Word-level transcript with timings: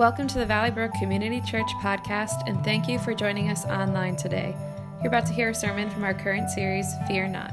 Welcome 0.00 0.28
to 0.28 0.38
the 0.38 0.46
Valley 0.46 0.70
Brook 0.70 0.92
Community 0.98 1.42
Church 1.42 1.70
podcast, 1.82 2.44
and 2.46 2.64
thank 2.64 2.88
you 2.88 2.98
for 2.98 3.12
joining 3.12 3.50
us 3.50 3.66
online 3.66 4.16
today. 4.16 4.56
You're 5.02 5.08
about 5.08 5.26
to 5.26 5.34
hear 5.34 5.50
a 5.50 5.54
sermon 5.54 5.90
from 5.90 6.04
our 6.04 6.14
current 6.14 6.48
series, 6.48 6.94
Fear 7.06 7.28
Not. 7.28 7.52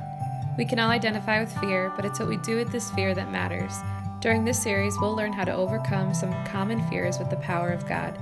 We 0.58 0.64
can 0.64 0.80
all 0.80 0.90
identify 0.90 1.42
with 1.42 1.52
fear, 1.60 1.92
but 1.98 2.06
it's 2.06 2.20
what 2.20 2.30
we 2.30 2.38
do 2.38 2.56
with 2.56 2.72
this 2.72 2.90
fear 2.92 3.14
that 3.16 3.34
matters. 3.34 3.74
During 4.22 4.46
this 4.46 4.64
series, 4.64 4.98
we'll 4.98 5.14
learn 5.14 5.34
how 5.34 5.44
to 5.44 5.54
overcome 5.54 6.14
some 6.14 6.32
common 6.46 6.82
fears 6.88 7.20
with 7.20 7.30
the 7.30 7.36
power 7.36 7.72
of 7.72 7.86
God. 7.86 8.18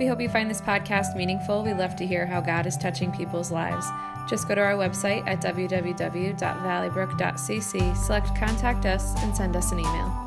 We 0.00 0.08
hope 0.08 0.20
you 0.20 0.28
find 0.28 0.50
this 0.50 0.60
podcast 0.60 1.16
meaningful. 1.16 1.62
We 1.62 1.72
love 1.72 1.94
to 1.94 2.04
hear 2.04 2.26
how 2.26 2.40
God 2.40 2.66
is 2.66 2.76
touching 2.76 3.12
people's 3.12 3.52
lives. 3.52 3.86
Just 4.28 4.48
go 4.48 4.56
to 4.56 4.60
our 4.60 4.74
website 4.74 5.24
at 5.28 5.40
www.valleybrook.cc, 5.40 7.96
select 7.96 8.34
Contact 8.34 8.84
Us, 8.84 9.14
and 9.18 9.36
send 9.36 9.54
us 9.54 9.70
an 9.70 9.78
email. 9.78 10.19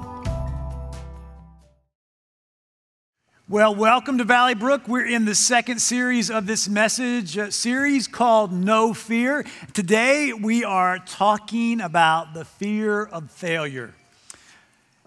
Well, 3.54 3.76
welcome 3.76 4.18
to 4.18 4.24
Valley 4.24 4.56
Brook. 4.56 4.88
We're 4.88 5.06
in 5.06 5.26
the 5.26 5.36
second 5.36 5.80
series 5.80 6.32
of 6.32 6.48
this 6.48 6.68
message 6.68 7.38
uh, 7.38 7.52
series 7.52 8.08
called 8.08 8.52
No 8.52 8.96
Fear. 8.96 9.46
Today 9.74 10.34
we 10.34 10.64
are 10.64 10.98
talking 10.98 11.80
about 11.80 12.34
the 12.34 12.46
fear 12.46 13.04
of 13.04 13.30
failure. 13.30 13.94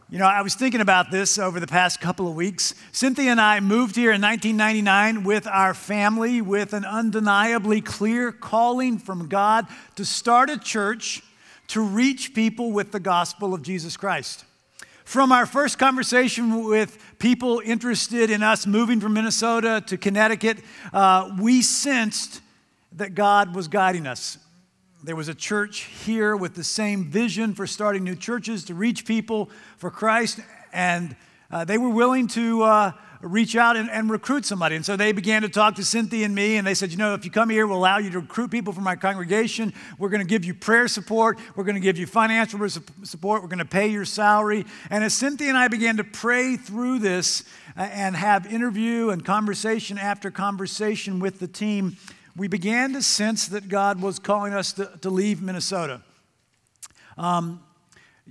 You 0.08 0.20
know, 0.20 0.26
I 0.26 0.42
was 0.42 0.54
thinking 0.54 0.80
about 0.80 1.10
this 1.10 1.40
over 1.40 1.58
the 1.58 1.66
past 1.66 2.00
couple 2.00 2.28
of 2.28 2.36
weeks. 2.36 2.72
Cynthia 2.92 3.32
and 3.32 3.40
I 3.40 3.58
moved 3.58 3.96
here 3.96 4.12
in 4.12 4.22
1999 4.22 5.24
with 5.24 5.48
our 5.48 5.74
family 5.74 6.40
with 6.40 6.72
an 6.72 6.84
undeniably 6.84 7.80
clear 7.80 8.30
calling 8.30 8.98
from 8.98 9.26
God 9.26 9.66
to 9.96 10.04
start 10.04 10.50
a 10.50 10.56
church 10.56 11.20
to 11.66 11.80
reach 11.80 12.32
people 12.32 12.70
with 12.70 12.92
the 12.92 13.00
gospel 13.00 13.54
of 13.54 13.62
Jesus 13.62 13.96
Christ. 13.96 14.44
From 15.06 15.30
our 15.30 15.46
first 15.46 15.78
conversation 15.78 16.64
with 16.64 16.98
people 17.20 17.62
interested 17.64 18.28
in 18.28 18.42
us 18.42 18.66
moving 18.66 18.98
from 18.98 19.12
Minnesota 19.12 19.80
to 19.86 19.96
Connecticut, 19.96 20.58
uh, 20.92 21.30
we 21.40 21.62
sensed 21.62 22.40
that 22.90 23.14
God 23.14 23.54
was 23.54 23.68
guiding 23.68 24.08
us. 24.08 24.36
There 25.04 25.14
was 25.14 25.28
a 25.28 25.34
church 25.34 25.82
here 25.82 26.36
with 26.36 26.56
the 26.56 26.64
same 26.64 27.04
vision 27.04 27.54
for 27.54 27.68
starting 27.68 28.02
new 28.02 28.16
churches 28.16 28.64
to 28.64 28.74
reach 28.74 29.06
people 29.06 29.48
for 29.76 29.92
Christ, 29.92 30.40
and 30.72 31.14
uh, 31.52 31.64
they 31.64 31.78
were 31.78 31.90
willing 31.90 32.26
to. 32.26 32.64
Reach 33.26 33.56
out 33.56 33.76
and, 33.76 33.90
and, 33.90 34.08
recruit 34.08 34.44
somebody. 34.44 34.76
And 34.76 34.86
so 34.86 34.96
they 34.96 35.10
began 35.10 35.42
to 35.42 35.48
talk 35.48 35.74
to 35.74 35.84
Cynthia 35.84 36.24
and 36.24 36.34
me, 36.34 36.56
and 36.56 36.66
they 36.66 36.74
said, 36.74 36.92
You 36.92 36.96
know, 36.96 37.14
if 37.14 37.24
you 37.24 37.30
come 37.30 37.50
here, 37.50 37.66
we'll 37.66 37.78
allow 37.78 37.98
you 37.98 38.08
to 38.10 38.20
recruit 38.20 38.52
people 38.52 38.72
from 38.72 38.86
our 38.86 38.96
congregation. 38.96 39.74
We're 39.98 40.10
going 40.10 40.22
to 40.22 40.28
give 40.28 40.44
you 40.44 40.54
prayer 40.54 40.86
support. 40.86 41.38
We're 41.56 41.64
going 41.64 41.74
to 41.74 41.80
give 41.80 41.98
you 41.98 42.06
financial 42.06 42.60
support. 43.02 43.42
We're 43.42 43.48
going 43.48 43.58
to 43.58 43.64
pay 43.64 43.88
your 43.88 44.04
salary. 44.04 44.64
And 44.90 45.02
as 45.02 45.12
Cynthia 45.12 45.48
and 45.48 45.58
I 45.58 45.66
began 45.66 45.96
to 45.96 46.04
pray 46.04 46.56
through 46.56 47.00
this 47.00 47.42
uh, 47.76 47.80
and 47.80 48.14
have 48.14 48.46
interview 48.46 49.10
and 49.10 49.24
conversation 49.24 49.98
after 49.98 50.30
conversation 50.30 51.18
with 51.18 51.40
the 51.40 51.48
team, 51.48 51.96
we 52.36 52.46
began 52.46 52.92
to 52.92 53.02
sense 53.02 53.48
that 53.48 53.68
God 53.68 54.00
was 54.00 54.20
calling 54.20 54.54
us 54.54 54.72
to, 54.74 54.92
to 55.02 55.10
leave 55.10 55.42
Minnesota. 55.42 56.02
Um, 57.18 57.65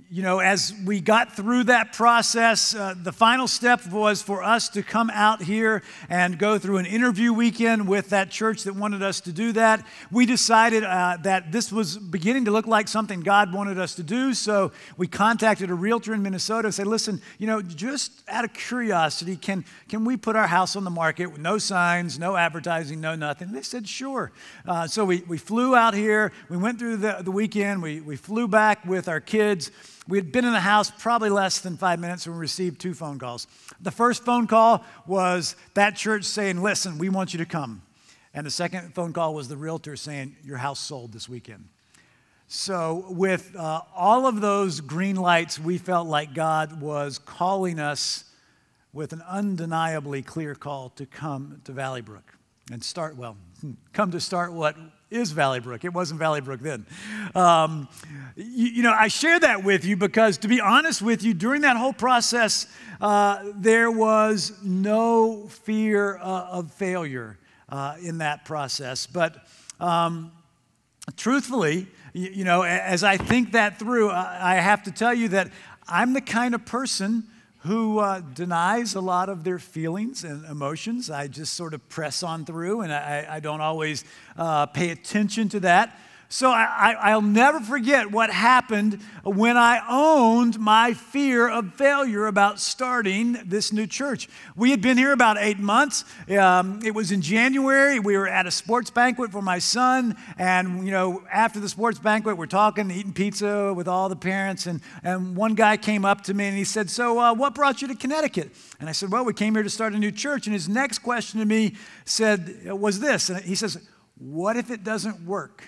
you 0.08 0.22
know, 0.22 0.38
as 0.38 0.72
we 0.84 1.00
got 1.00 1.34
through 1.34 1.64
that 1.64 1.92
process, 1.92 2.74
uh, 2.76 2.94
the 2.96 3.12
final 3.12 3.48
step 3.48 3.84
was 3.88 4.22
for 4.22 4.40
us 4.40 4.68
to 4.68 4.82
come 4.82 5.10
out 5.10 5.42
here 5.42 5.82
and 6.08 6.38
go 6.38 6.58
through 6.58 6.76
an 6.76 6.86
interview 6.86 7.32
weekend 7.32 7.88
with 7.88 8.10
that 8.10 8.30
church 8.30 8.62
that 8.64 8.76
wanted 8.76 9.02
us 9.02 9.20
to 9.22 9.32
do 9.32 9.50
that. 9.52 9.84
We 10.12 10.24
decided 10.24 10.84
uh, 10.84 11.18
that 11.22 11.50
this 11.50 11.72
was 11.72 11.98
beginning 11.98 12.44
to 12.44 12.52
look 12.52 12.68
like 12.68 12.86
something 12.86 13.20
God 13.20 13.52
wanted 13.52 13.80
us 13.80 13.96
to 13.96 14.04
do, 14.04 14.32
so 14.32 14.70
we 14.96 15.08
contacted 15.08 15.70
a 15.70 15.74
realtor 15.74 16.14
in 16.14 16.22
Minnesota 16.22 16.68
and 16.68 16.74
said, 16.74 16.86
listen, 16.86 17.20
you 17.38 17.48
know, 17.48 17.60
just 17.60 18.22
out 18.28 18.44
of 18.44 18.52
curiosity, 18.52 19.36
can, 19.36 19.64
can 19.88 20.04
we 20.04 20.16
put 20.16 20.36
our 20.36 20.46
house 20.46 20.76
on 20.76 20.84
the 20.84 20.90
market 20.90 21.26
with 21.26 21.40
no 21.40 21.58
signs, 21.58 22.16
no 22.16 22.36
advertising, 22.36 23.00
no 23.00 23.16
nothing? 23.16 23.48
And 23.48 23.56
they 23.56 23.62
said, 23.62 23.88
sure. 23.88 24.30
Uh, 24.66 24.86
so 24.86 25.04
we, 25.04 25.22
we 25.26 25.36
flew 25.36 25.74
out 25.74 25.94
here, 25.94 26.32
we 26.48 26.56
went 26.56 26.78
through 26.78 26.98
the, 26.98 27.18
the 27.22 27.32
weekend, 27.32 27.82
we, 27.82 28.00
we 28.00 28.14
flew 28.14 28.46
back 28.46 28.84
with 28.84 29.08
our 29.08 29.20
kids. 29.20 29.72
We 30.08 30.18
had 30.18 30.30
been 30.30 30.44
in 30.44 30.52
the 30.52 30.60
house 30.60 30.90
probably 30.90 31.30
less 31.30 31.60
than 31.60 31.76
five 31.76 31.98
minutes 31.98 32.26
when 32.26 32.36
we 32.36 32.40
received 32.40 32.80
two 32.80 32.94
phone 32.94 33.18
calls. 33.18 33.48
The 33.80 33.90
first 33.90 34.24
phone 34.24 34.46
call 34.46 34.84
was 35.06 35.56
that 35.74 35.96
church 35.96 36.24
saying, 36.24 36.62
Listen, 36.62 36.98
we 36.98 37.08
want 37.08 37.32
you 37.32 37.38
to 37.38 37.46
come. 37.46 37.82
And 38.32 38.46
the 38.46 38.50
second 38.50 38.94
phone 38.94 39.12
call 39.12 39.34
was 39.34 39.48
the 39.48 39.56
realtor 39.56 39.96
saying, 39.96 40.36
Your 40.44 40.58
house 40.58 40.78
sold 40.78 41.12
this 41.12 41.28
weekend. 41.28 41.68
So, 42.48 43.06
with 43.08 43.56
uh, 43.56 43.80
all 43.96 44.28
of 44.28 44.40
those 44.40 44.80
green 44.80 45.16
lights, 45.16 45.58
we 45.58 45.78
felt 45.78 46.06
like 46.06 46.32
God 46.32 46.80
was 46.80 47.18
calling 47.18 47.80
us 47.80 48.24
with 48.92 49.12
an 49.12 49.22
undeniably 49.28 50.22
clear 50.22 50.54
call 50.54 50.90
to 50.90 51.06
come 51.06 51.60
to 51.64 51.72
Valley 51.72 52.02
Brook 52.02 52.38
and 52.70 52.84
start, 52.84 53.16
well, 53.16 53.36
come 53.92 54.12
to 54.12 54.20
start 54.20 54.52
what 54.52 54.76
is 55.10 55.30
Valley 55.30 55.60
Brook. 55.60 55.84
It 55.84 55.92
wasn't 55.92 56.18
Valley 56.18 56.40
Brook 56.40 56.60
then. 56.60 56.86
Um, 57.34 57.88
you, 58.34 58.66
you, 58.66 58.82
know, 58.82 58.92
I 58.92 59.08
share 59.08 59.38
that 59.38 59.62
with 59.62 59.84
you 59.84 59.96
because, 59.96 60.38
to 60.38 60.48
be 60.48 60.60
honest 60.60 61.00
with 61.00 61.22
you, 61.22 61.32
during 61.32 61.62
that 61.62 61.76
whole 61.76 61.92
process, 61.92 62.66
uh, 63.00 63.44
there 63.54 63.90
was 63.90 64.52
no 64.62 65.46
fear 65.48 66.18
uh, 66.18 66.48
of 66.50 66.72
failure 66.72 67.38
uh, 67.68 67.96
in 68.02 68.18
that 68.18 68.44
process. 68.44 69.06
But 69.06 69.46
um, 69.78 70.32
truthfully, 71.16 71.86
you, 72.12 72.30
you, 72.30 72.44
know, 72.44 72.62
as 72.62 73.04
I 73.04 73.16
think 73.16 73.52
that 73.52 73.78
through, 73.78 74.10
I, 74.10 74.54
I 74.54 74.54
have 74.56 74.82
to 74.84 74.90
tell 74.90 75.14
you 75.14 75.28
that 75.28 75.52
I'm 75.86 76.14
the 76.14 76.20
kind 76.20 76.54
of 76.54 76.66
person 76.66 77.24
who 77.66 77.98
uh, 77.98 78.20
denies 78.34 78.94
a 78.94 79.00
lot 79.00 79.28
of 79.28 79.44
their 79.44 79.58
feelings 79.58 80.24
and 80.24 80.44
emotions. 80.46 81.10
I 81.10 81.26
just 81.26 81.54
sort 81.54 81.74
of 81.74 81.88
press 81.88 82.22
on 82.22 82.44
through, 82.44 82.82
and 82.82 82.92
I, 82.92 83.26
I 83.28 83.40
don't 83.40 83.60
always 83.60 84.04
uh, 84.36 84.66
pay 84.66 84.90
attention 84.90 85.48
to 85.50 85.60
that. 85.60 85.98
So 86.28 86.50
I, 86.50 87.14
will 87.14 87.22
never 87.22 87.60
forget 87.60 88.10
what 88.10 88.30
happened 88.30 89.00
when 89.22 89.56
I 89.56 89.80
owned 89.88 90.58
my 90.58 90.92
fear 90.92 91.48
of 91.48 91.74
failure 91.74 92.26
about 92.26 92.58
starting 92.58 93.38
this 93.44 93.72
new 93.72 93.86
church. 93.86 94.28
We 94.56 94.72
had 94.72 94.82
been 94.82 94.98
here 94.98 95.12
about 95.12 95.36
eight 95.38 95.60
months. 95.60 96.04
Um, 96.28 96.80
it 96.84 96.94
was 96.94 97.12
in 97.12 97.22
January. 97.22 98.00
We 98.00 98.16
were 98.16 98.26
at 98.26 98.44
a 98.44 98.50
sports 98.50 98.90
banquet 98.90 99.30
for 99.30 99.40
my 99.40 99.60
son. 99.60 100.16
And, 100.36 100.84
you 100.84 100.90
know, 100.90 101.22
after 101.32 101.60
the 101.60 101.68
sports 101.68 102.00
banquet, 102.00 102.36
we're 102.36 102.46
talking, 102.46 102.90
eating 102.90 103.12
pizza 103.12 103.72
with 103.72 103.86
all 103.86 104.08
the 104.08 104.16
parents. 104.16 104.66
And, 104.66 104.80
and 105.04 105.36
one 105.36 105.54
guy 105.54 105.76
came 105.76 106.04
up 106.04 106.22
to 106.24 106.34
me 106.34 106.46
and 106.46 106.56
he 106.56 106.64
said, 106.64 106.90
So, 106.90 107.20
uh, 107.20 107.34
what 107.34 107.54
brought 107.54 107.82
you 107.82 107.88
to 107.88 107.94
Connecticut? 107.94 108.50
And 108.80 108.88
I 108.88 108.92
said, 108.92 109.12
Well, 109.12 109.24
we 109.24 109.32
came 109.32 109.54
here 109.54 109.62
to 109.62 109.70
start 109.70 109.92
a 109.92 109.98
new 109.98 110.12
church. 110.12 110.48
And 110.48 110.54
his 110.54 110.68
next 110.68 110.98
question 110.98 111.38
to 111.38 111.46
me 111.46 111.76
said, 112.04 112.72
Was 112.72 112.98
this? 112.98 113.30
And 113.30 113.38
he 113.44 113.54
says, 113.54 113.78
What 114.18 114.56
if 114.56 114.72
it 114.72 114.82
doesn't 114.82 115.24
work? 115.24 115.62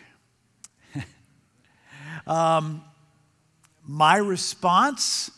Um, 2.29 2.85
my 3.87 4.19
response 4.19 5.31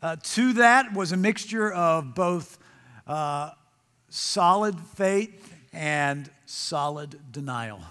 uh, 0.00 0.16
to 0.22 0.52
that 0.54 0.94
was 0.94 1.10
a 1.10 1.16
mixture 1.16 1.72
of 1.72 2.14
both 2.14 2.58
uh, 3.08 3.50
solid 4.08 4.78
faith 4.94 5.52
and 5.72 6.30
solid 6.46 7.20
denial. 7.30 7.80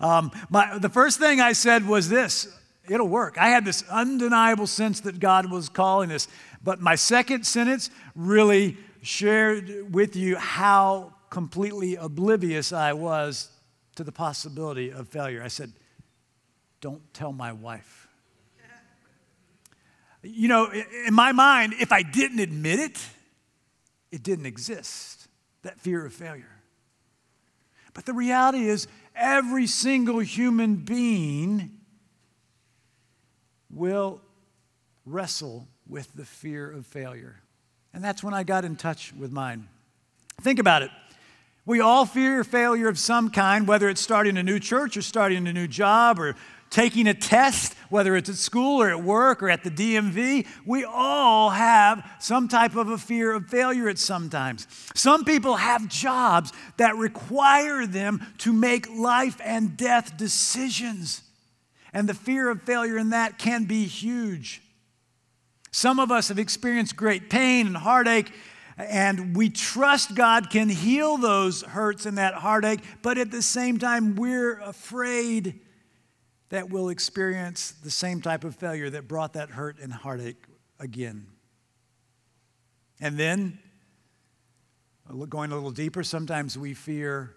Um, 0.00 0.30
my, 0.48 0.78
the 0.78 0.88
first 0.88 1.18
thing 1.18 1.40
I 1.40 1.52
said 1.52 1.86
was 1.86 2.08
this 2.08 2.48
it'll 2.88 3.08
work. 3.08 3.36
I 3.38 3.48
had 3.48 3.64
this 3.64 3.84
undeniable 3.90 4.66
sense 4.66 5.00
that 5.00 5.20
God 5.20 5.50
was 5.50 5.68
calling 5.68 6.10
us. 6.10 6.28
But 6.64 6.80
my 6.80 6.94
second 6.94 7.44
sentence 7.44 7.90
really 8.14 8.78
shared 9.02 9.92
with 9.92 10.16
you 10.16 10.36
how 10.36 11.12
completely 11.28 11.96
oblivious 11.96 12.72
I 12.72 12.94
was 12.94 13.50
to 13.96 14.04
the 14.04 14.12
possibility 14.12 14.90
of 14.90 15.08
failure. 15.08 15.42
I 15.42 15.48
said, 15.48 15.72
don't 16.82 17.14
tell 17.14 17.32
my 17.32 17.52
wife. 17.52 18.08
You 20.22 20.48
know, 20.48 20.70
in 21.06 21.14
my 21.14 21.32
mind, 21.32 21.74
if 21.80 21.90
I 21.90 22.02
didn't 22.02 22.40
admit 22.40 22.78
it, 22.78 23.00
it 24.10 24.22
didn't 24.22 24.46
exist, 24.46 25.26
that 25.62 25.80
fear 25.80 26.04
of 26.04 26.12
failure. 26.12 26.60
But 27.94 28.04
the 28.04 28.12
reality 28.12 28.66
is, 28.66 28.86
every 29.16 29.66
single 29.66 30.18
human 30.18 30.76
being 30.76 31.70
will 33.70 34.20
wrestle 35.06 35.66
with 35.88 36.12
the 36.14 36.24
fear 36.24 36.70
of 36.70 36.86
failure. 36.86 37.40
And 37.94 38.02
that's 38.02 38.22
when 38.22 38.34
I 38.34 38.42
got 38.42 38.64
in 38.64 38.76
touch 38.76 39.12
with 39.18 39.32
mine. 39.32 39.68
Think 40.40 40.58
about 40.58 40.82
it. 40.82 40.90
We 41.64 41.80
all 41.80 42.06
fear 42.06 42.42
failure 42.42 42.88
of 42.88 42.98
some 42.98 43.30
kind, 43.30 43.68
whether 43.68 43.88
it's 43.88 44.00
starting 44.00 44.36
a 44.36 44.42
new 44.42 44.58
church 44.58 44.96
or 44.96 45.02
starting 45.02 45.46
a 45.46 45.52
new 45.52 45.68
job 45.68 46.18
or 46.18 46.34
taking 46.72 47.06
a 47.06 47.14
test, 47.14 47.74
whether 47.90 48.16
it's 48.16 48.30
at 48.30 48.34
school 48.36 48.80
or 48.80 48.88
at 48.88 49.04
work 49.04 49.42
or 49.42 49.50
at 49.50 49.62
the 49.62 49.70
DMV, 49.70 50.46
we 50.64 50.84
all 50.84 51.50
have 51.50 52.04
some 52.18 52.48
type 52.48 52.74
of 52.74 52.88
a 52.88 52.96
fear 52.96 53.32
of 53.32 53.46
failure 53.46 53.90
at 53.90 53.98
some 53.98 54.30
times. 54.30 54.66
Some 54.94 55.24
people 55.24 55.56
have 55.56 55.86
jobs 55.88 56.50
that 56.78 56.96
require 56.96 57.86
them 57.86 58.26
to 58.38 58.54
make 58.54 58.88
life 58.90 59.38
and 59.44 59.76
death 59.76 60.16
decisions. 60.16 61.22
And 61.92 62.08
the 62.08 62.14
fear 62.14 62.50
of 62.50 62.62
failure 62.62 62.96
in 62.96 63.10
that 63.10 63.38
can 63.38 63.64
be 63.64 63.84
huge. 63.84 64.62
Some 65.72 66.00
of 66.00 66.10
us 66.10 66.28
have 66.28 66.38
experienced 66.38 66.96
great 66.96 67.28
pain 67.28 67.66
and 67.66 67.76
heartache 67.76 68.32
And 68.78 69.36
we 69.36 69.50
trust 69.50 70.14
God 70.14 70.48
can 70.48 70.70
heal 70.70 71.18
those 71.18 71.62
hurts 71.62 72.06
and 72.06 72.16
that 72.16 72.34
heartache, 72.34 72.80
but 73.02 73.18
at 73.18 73.30
the 73.30 73.42
same 73.42 73.78
time, 73.78 74.16
we're 74.16 74.58
afraid 74.60 75.60
that 76.52 76.68
we'll 76.68 76.90
experience 76.90 77.70
the 77.82 77.90
same 77.90 78.20
type 78.20 78.44
of 78.44 78.54
failure 78.54 78.90
that 78.90 79.08
brought 79.08 79.32
that 79.32 79.48
hurt 79.48 79.78
and 79.80 79.90
heartache 79.90 80.44
again. 80.78 81.26
And 83.00 83.16
then, 83.16 83.58
going 85.30 85.50
a 85.50 85.54
little 85.54 85.70
deeper, 85.70 86.02
sometimes 86.02 86.58
we 86.58 86.74
fear 86.74 87.34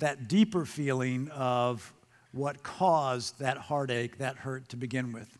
that 0.00 0.26
deeper 0.26 0.64
feeling 0.64 1.28
of 1.28 1.94
what 2.32 2.64
caused 2.64 3.38
that 3.38 3.58
heartache, 3.58 4.18
that 4.18 4.38
hurt 4.38 4.68
to 4.70 4.76
begin 4.76 5.12
with. 5.12 5.38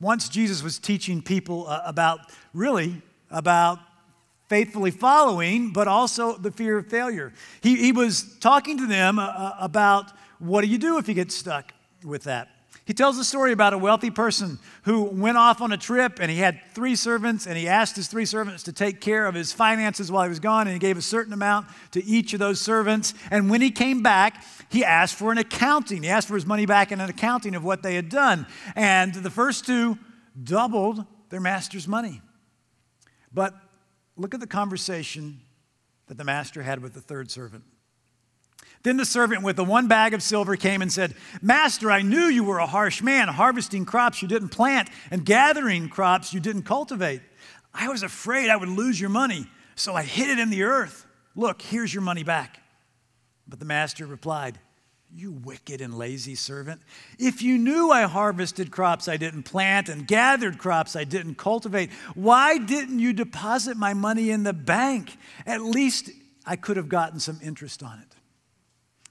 Once 0.00 0.30
Jesus 0.30 0.62
was 0.62 0.78
teaching 0.78 1.20
people 1.20 1.66
uh, 1.68 1.82
about, 1.84 2.20
really, 2.54 3.02
about 3.30 3.80
faithfully 4.48 4.90
following, 4.90 5.74
but 5.74 5.88
also 5.88 6.38
the 6.38 6.50
fear 6.50 6.78
of 6.78 6.86
failure. 6.86 7.34
He, 7.60 7.76
he 7.76 7.92
was 7.92 8.38
talking 8.40 8.78
to 8.78 8.86
them 8.86 9.18
uh, 9.18 9.26
uh, 9.26 9.56
about 9.60 10.10
what 10.38 10.62
do 10.62 10.68
you 10.68 10.78
do 10.78 10.98
if 10.98 11.08
you 11.08 11.14
get 11.14 11.32
stuck 11.32 11.72
with 12.04 12.24
that? 12.24 12.48
He 12.88 12.94
tells 12.94 13.18
a 13.18 13.24
story 13.24 13.52
about 13.52 13.74
a 13.74 13.78
wealthy 13.78 14.10
person 14.10 14.58
who 14.84 15.02
went 15.02 15.36
off 15.36 15.60
on 15.60 15.72
a 15.72 15.76
trip 15.76 16.20
and 16.22 16.30
he 16.30 16.38
had 16.38 16.58
three 16.72 16.96
servants 16.96 17.46
and 17.46 17.58
he 17.58 17.68
asked 17.68 17.96
his 17.96 18.08
three 18.08 18.24
servants 18.24 18.62
to 18.62 18.72
take 18.72 19.02
care 19.02 19.26
of 19.26 19.34
his 19.34 19.52
finances 19.52 20.10
while 20.10 20.22
he 20.22 20.30
was 20.30 20.40
gone 20.40 20.66
and 20.66 20.72
he 20.72 20.78
gave 20.78 20.96
a 20.96 21.02
certain 21.02 21.34
amount 21.34 21.66
to 21.90 22.02
each 22.02 22.32
of 22.32 22.38
those 22.38 22.62
servants. 22.62 23.12
And 23.30 23.50
when 23.50 23.60
he 23.60 23.70
came 23.70 24.02
back, 24.02 24.42
he 24.70 24.86
asked 24.86 25.16
for 25.16 25.30
an 25.30 25.36
accounting. 25.36 26.02
He 26.02 26.08
asked 26.08 26.28
for 26.28 26.34
his 26.34 26.46
money 26.46 26.64
back 26.64 26.90
and 26.90 27.02
an 27.02 27.10
accounting 27.10 27.54
of 27.54 27.62
what 27.62 27.82
they 27.82 27.94
had 27.94 28.08
done. 28.08 28.46
And 28.74 29.12
the 29.12 29.30
first 29.30 29.66
two 29.66 29.98
doubled 30.42 31.04
their 31.28 31.40
master's 31.40 31.86
money. 31.86 32.22
But 33.34 33.54
look 34.16 34.32
at 34.32 34.40
the 34.40 34.46
conversation 34.46 35.42
that 36.06 36.16
the 36.16 36.24
master 36.24 36.62
had 36.62 36.80
with 36.80 36.94
the 36.94 37.02
third 37.02 37.30
servant. 37.30 37.64
Then 38.82 38.96
the 38.96 39.04
servant 39.04 39.42
with 39.42 39.56
the 39.56 39.64
one 39.64 39.88
bag 39.88 40.14
of 40.14 40.22
silver 40.22 40.56
came 40.56 40.82
and 40.82 40.92
said, 40.92 41.14
Master, 41.42 41.90
I 41.90 42.02
knew 42.02 42.26
you 42.26 42.44
were 42.44 42.58
a 42.58 42.66
harsh 42.66 43.02
man, 43.02 43.28
harvesting 43.28 43.84
crops 43.84 44.22
you 44.22 44.28
didn't 44.28 44.50
plant 44.50 44.88
and 45.10 45.24
gathering 45.24 45.88
crops 45.88 46.32
you 46.32 46.40
didn't 46.40 46.62
cultivate. 46.62 47.20
I 47.74 47.88
was 47.88 48.02
afraid 48.02 48.50
I 48.50 48.56
would 48.56 48.68
lose 48.68 49.00
your 49.00 49.10
money, 49.10 49.46
so 49.74 49.94
I 49.94 50.02
hid 50.02 50.30
it 50.30 50.38
in 50.38 50.50
the 50.50 50.62
earth. 50.62 51.06
Look, 51.34 51.62
here's 51.62 51.92
your 51.92 52.02
money 52.02 52.22
back. 52.22 52.60
But 53.46 53.58
the 53.58 53.64
master 53.64 54.06
replied, 54.06 54.58
you 55.14 55.32
wicked 55.32 55.80
and 55.80 55.96
lazy 55.96 56.34
servant. 56.34 56.82
If 57.18 57.40
you 57.40 57.56
knew 57.56 57.90
I 57.90 58.02
harvested 58.02 58.70
crops 58.70 59.08
I 59.08 59.16
didn't 59.16 59.44
plant 59.44 59.88
and 59.88 60.06
gathered 60.06 60.58
crops 60.58 60.94
I 60.96 61.04
didn't 61.04 61.36
cultivate, 61.36 61.90
why 62.14 62.58
didn't 62.58 62.98
you 62.98 63.12
deposit 63.14 63.76
my 63.76 63.94
money 63.94 64.30
in 64.30 64.42
the 64.42 64.52
bank? 64.52 65.16
At 65.46 65.62
least 65.62 66.10
I 66.44 66.56
could 66.56 66.76
have 66.76 66.88
gotten 66.88 67.20
some 67.20 67.38
interest 67.42 67.82
on 67.82 67.98
it. 68.00 68.17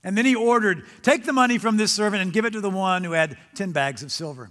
And 0.08 0.18
then 0.18 0.26
he 0.26 0.36
ordered, 0.36 0.86
Take 1.02 1.26
the 1.26 1.34
money 1.34 1.58
from 1.58 1.76
this 1.76 1.92
servant 1.92 2.22
and 2.22 2.32
give 2.32 2.46
it 2.46 2.52
to 2.52 2.62
the 2.62 2.70
one 2.70 3.04
who 3.04 3.12
had 3.12 3.38
10 3.56 3.74
bags 3.74 4.04
of 4.04 4.10
silver. 4.10 4.50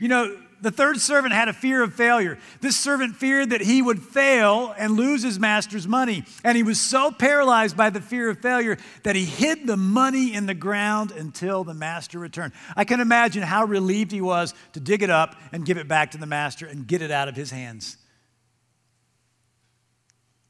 You 0.00 0.08
know, 0.08 0.40
the 0.62 0.70
third 0.70 1.02
servant 1.02 1.34
had 1.34 1.48
a 1.48 1.52
fear 1.52 1.82
of 1.82 1.92
failure. 1.92 2.38
This 2.62 2.78
servant 2.78 3.14
feared 3.14 3.50
that 3.50 3.60
he 3.60 3.82
would 3.82 4.02
fail 4.02 4.74
and 4.78 4.94
lose 4.94 5.22
his 5.22 5.38
master's 5.38 5.86
money. 5.86 6.24
And 6.42 6.56
he 6.56 6.62
was 6.62 6.80
so 6.80 7.10
paralyzed 7.10 7.76
by 7.76 7.90
the 7.90 8.00
fear 8.00 8.30
of 8.30 8.38
failure 8.38 8.78
that 9.02 9.16
he 9.16 9.26
hid 9.26 9.66
the 9.66 9.76
money 9.76 10.32
in 10.32 10.46
the 10.46 10.54
ground 10.54 11.10
until 11.12 11.62
the 11.62 11.74
master 11.74 12.18
returned. 12.18 12.54
I 12.74 12.84
can 12.84 13.00
imagine 13.00 13.42
how 13.42 13.66
relieved 13.66 14.12
he 14.12 14.22
was 14.22 14.54
to 14.72 14.80
dig 14.80 15.02
it 15.02 15.10
up 15.10 15.36
and 15.52 15.66
give 15.66 15.76
it 15.76 15.88
back 15.88 16.12
to 16.12 16.18
the 16.18 16.24
master 16.24 16.64
and 16.64 16.86
get 16.86 17.02
it 17.02 17.10
out 17.10 17.28
of 17.28 17.36
his 17.36 17.50
hands. 17.50 17.98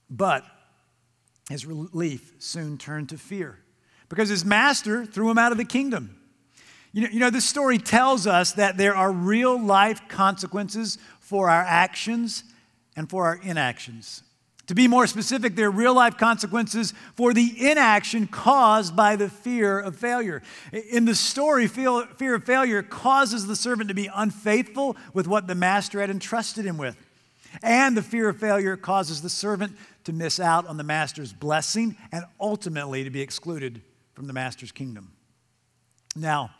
But 0.09 0.45
his 1.51 1.67
relief 1.67 2.35
soon 2.39 2.79
turned 2.79 3.09
to 3.09 3.19
fear 3.19 3.59
because 4.09 4.29
his 4.29 4.45
master 4.45 5.05
threw 5.05 5.31
him 5.31 5.39
out 5.39 5.53
of 5.53 5.59
the 5.59 5.65
kingdom. 5.65 6.17
You 6.93 7.03
know, 7.03 7.09
you 7.09 7.21
know, 7.21 7.31
this 7.31 7.45
story 7.45 7.79
tells 7.79 8.27
us 8.27 8.53
that 8.53 8.77
there 8.77 8.95
are 8.95 9.13
real 9.13 9.61
life 9.61 10.09
consequences 10.09 10.99
for 11.21 11.51
our 11.51 11.63
actions 11.63 12.45
and 12.97 13.11
for 13.11 13.27
our 13.27 13.39
inactions. 13.43 14.23
To 14.69 14.75
be 14.75 14.89
more 14.89 15.07
specific, 15.07 15.55
there 15.55 15.69
are 15.69 15.71
real 15.71 15.95
life 15.95 16.17
consequences 16.17 16.93
for 17.15 17.33
the 17.33 17.71
inaction 17.71 18.27
caused 18.27 18.97
by 18.97 19.15
the 19.15 19.29
fear 19.29 19.79
of 19.79 19.95
failure. 19.95 20.43
In 20.73 21.05
the 21.05 21.15
story, 21.15 21.69
fear 21.69 22.35
of 22.35 22.45
failure 22.45 22.83
causes 22.83 23.47
the 23.47 23.55
servant 23.55 23.89
to 23.89 23.95
be 23.95 24.11
unfaithful 24.13 24.97
with 25.13 25.29
what 25.29 25.47
the 25.47 25.55
master 25.55 26.01
had 26.01 26.11
entrusted 26.11 26.65
him 26.65 26.79
with. 26.79 26.97
And 27.63 27.97
the 27.97 28.03
fear 28.03 28.29
of 28.29 28.39
failure 28.39 28.77
causes 28.77 29.23
the 29.23 29.31
servant 29.31 29.77
to 30.05 30.13
miss 30.13 30.41
out 30.41 30.67
on 30.67 30.79
the 30.79 30.85
master's 30.85 31.33
blessing 31.33 31.97
and 32.11 32.25
ultimately 32.41 33.05
to 33.05 33.11
be 33.11 33.21
excluded 33.21 33.83
from 34.17 34.27
the 34.27 34.33
master's 34.33 34.73
kingdom. 34.73 35.13
Now, 36.17 36.51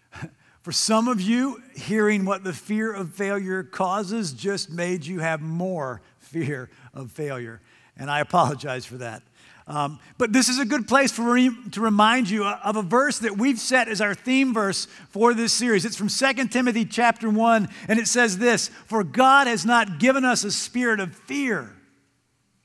for 0.62 0.72
some 0.72 1.08
of 1.08 1.20
you, 1.20 1.62
hearing 1.74 2.24
what 2.24 2.42
the 2.42 2.54
fear 2.54 2.90
of 2.90 3.12
failure 3.14 3.62
causes 3.62 4.32
just 4.32 4.70
made 4.70 5.04
you 5.04 5.20
have 5.20 5.42
more 5.42 6.00
fear 6.18 6.70
of 6.94 7.12
failure. 7.12 7.60
And 7.98 8.10
I 8.10 8.20
apologize 8.20 8.86
for 8.86 8.96
that. 8.96 9.22
Um, 9.66 9.98
but 10.16 10.32
this 10.32 10.48
is 10.48 10.58
a 10.58 10.64
good 10.64 10.88
place 10.88 11.12
for 11.12 11.34
re- 11.34 11.54
to 11.72 11.80
remind 11.82 12.30
you 12.30 12.44
of 12.46 12.76
a 12.76 12.82
verse 12.82 13.18
that 13.18 13.36
we've 13.36 13.58
set 13.58 13.88
as 13.88 14.00
our 14.00 14.14
theme 14.14 14.54
verse 14.54 14.86
for 15.10 15.34
this 15.34 15.52
series. 15.52 15.84
It's 15.84 15.96
from 15.96 16.08
2 16.08 16.48
Timothy 16.48 16.86
chapter 16.86 17.28
1, 17.28 17.68
and 17.88 17.98
it 17.98 18.06
says 18.06 18.38
this 18.38 18.68
For 18.86 19.04
God 19.04 19.48
has 19.48 19.66
not 19.66 19.98
given 19.98 20.24
us 20.24 20.44
a 20.44 20.50
spirit 20.50 21.00
of 21.00 21.14
fear, 21.14 21.74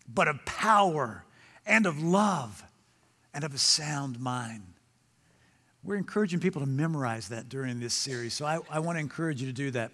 but 0.07 0.29
of 0.29 0.45
power 0.45 1.25
and 1.65 1.85
of 1.85 2.01
love 2.01 2.63
and 3.33 3.43
of 3.43 3.53
a 3.53 3.57
sound 3.57 4.19
mind. 4.19 4.63
We're 5.83 5.95
encouraging 5.95 6.39
people 6.39 6.61
to 6.61 6.67
memorize 6.67 7.29
that 7.29 7.49
during 7.49 7.79
this 7.79 7.93
series. 7.93 8.33
So 8.33 8.45
I, 8.45 8.59
I 8.69 8.79
want 8.79 8.97
to 8.97 8.99
encourage 8.99 9.41
you 9.41 9.47
to 9.47 9.53
do 9.53 9.71
that. 9.71 9.91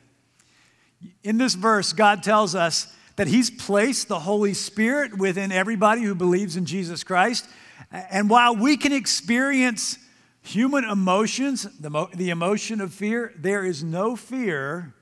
In 1.23 1.37
this 1.37 1.53
verse, 1.53 1.93
God 1.93 2.23
tells 2.23 2.55
us 2.55 2.93
that 3.15 3.27
He's 3.27 3.49
placed 3.49 4.07
the 4.07 4.19
Holy 4.19 4.53
Spirit 4.53 5.17
within 5.17 5.51
everybody 5.51 6.01
who 6.01 6.15
believes 6.15 6.57
in 6.57 6.65
Jesus 6.65 7.03
Christ. 7.03 7.47
And 7.91 8.29
while 8.29 8.55
we 8.55 8.75
can 8.75 8.91
experience 8.91 9.97
human 10.41 10.83
emotions, 10.83 11.63
the, 11.79 11.89
mo- 11.89 12.09
the 12.13 12.31
emotion 12.31 12.81
of 12.81 12.93
fear, 12.93 13.33
there 13.37 13.63
is 13.63 13.83
no 13.83 14.15
fear 14.15 14.93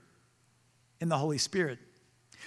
in 1.00 1.10
the 1.10 1.18
Holy 1.18 1.38
Spirit. 1.38 1.80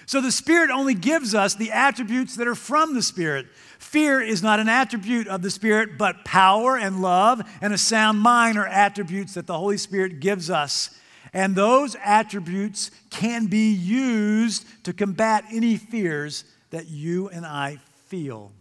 So 0.06 0.20
the 0.20 0.32
Spirit 0.32 0.70
only 0.70 0.94
gives 0.94 1.34
us 1.34 1.54
the 1.54 1.70
attributes 1.70 2.36
that 2.36 2.48
are 2.48 2.54
from 2.54 2.94
the 2.94 3.02
Spirit. 3.02 3.46
Fear 3.78 4.22
is 4.22 4.42
not 4.42 4.60
an 4.60 4.68
attribute 4.68 5.28
of 5.28 5.42
the 5.42 5.50
Spirit, 5.50 5.98
but 5.98 6.24
power 6.24 6.76
and 6.76 7.02
love 7.02 7.42
and 7.60 7.72
a 7.72 7.78
sound 7.78 8.18
mind 8.18 8.58
are 8.58 8.66
attributes 8.66 9.34
that 9.34 9.46
the 9.46 9.58
Holy 9.58 9.76
Spirit 9.76 10.20
gives 10.20 10.50
us. 10.50 10.98
And 11.32 11.54
those 11.54 11.94
attributes 12.02 12.90
can 13.10 13.46
be 13.46 13.72
used 13.72 14.66
to 14.84 14.92
combat 14.92 15.44
any 15.52 15.76
fears 15.76 16.44
that 16.70 16.88
you 16.88 17.28
and 17.28 17.44
I 17.44 17.78
feel, 18.06 18.52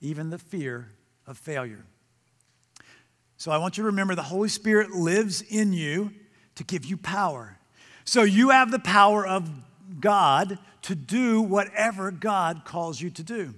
even 0.00 0.30
the 0.30 0.38
fear 0.38 0.92
of 1.26 1.36
failure. 1.36 1.84
So 3.36 3.50
I 3.50 3.58
want 3.58 3.76
you 3.76 3.82
to 3.82 3.86
remember 3.86 4.14
the 4.14 4.22
Holy 4.22 4.48
Spirit 4.48 4.90
lives 4.90 5.42
in 5.42 5.72
you 5.72 6.12
to 6.56 6.64
give 6.64 6.84
you 6.84 6.96
power. 6.96 7.56
So 8.04 8.22
you 8.22 8.50
have 8.50 8.70
the 8.70 8.78
power 8.78 9.26
of 9.26 9.48
God 10.00 10.58
to 10.82 10.94
do 10.94 11.40
whatever 11.40 12.10
God 12.10 12.64
calls 12.64 13.00
you 13.00 13.10
to 13.10 13.22
do. 13.22 13.54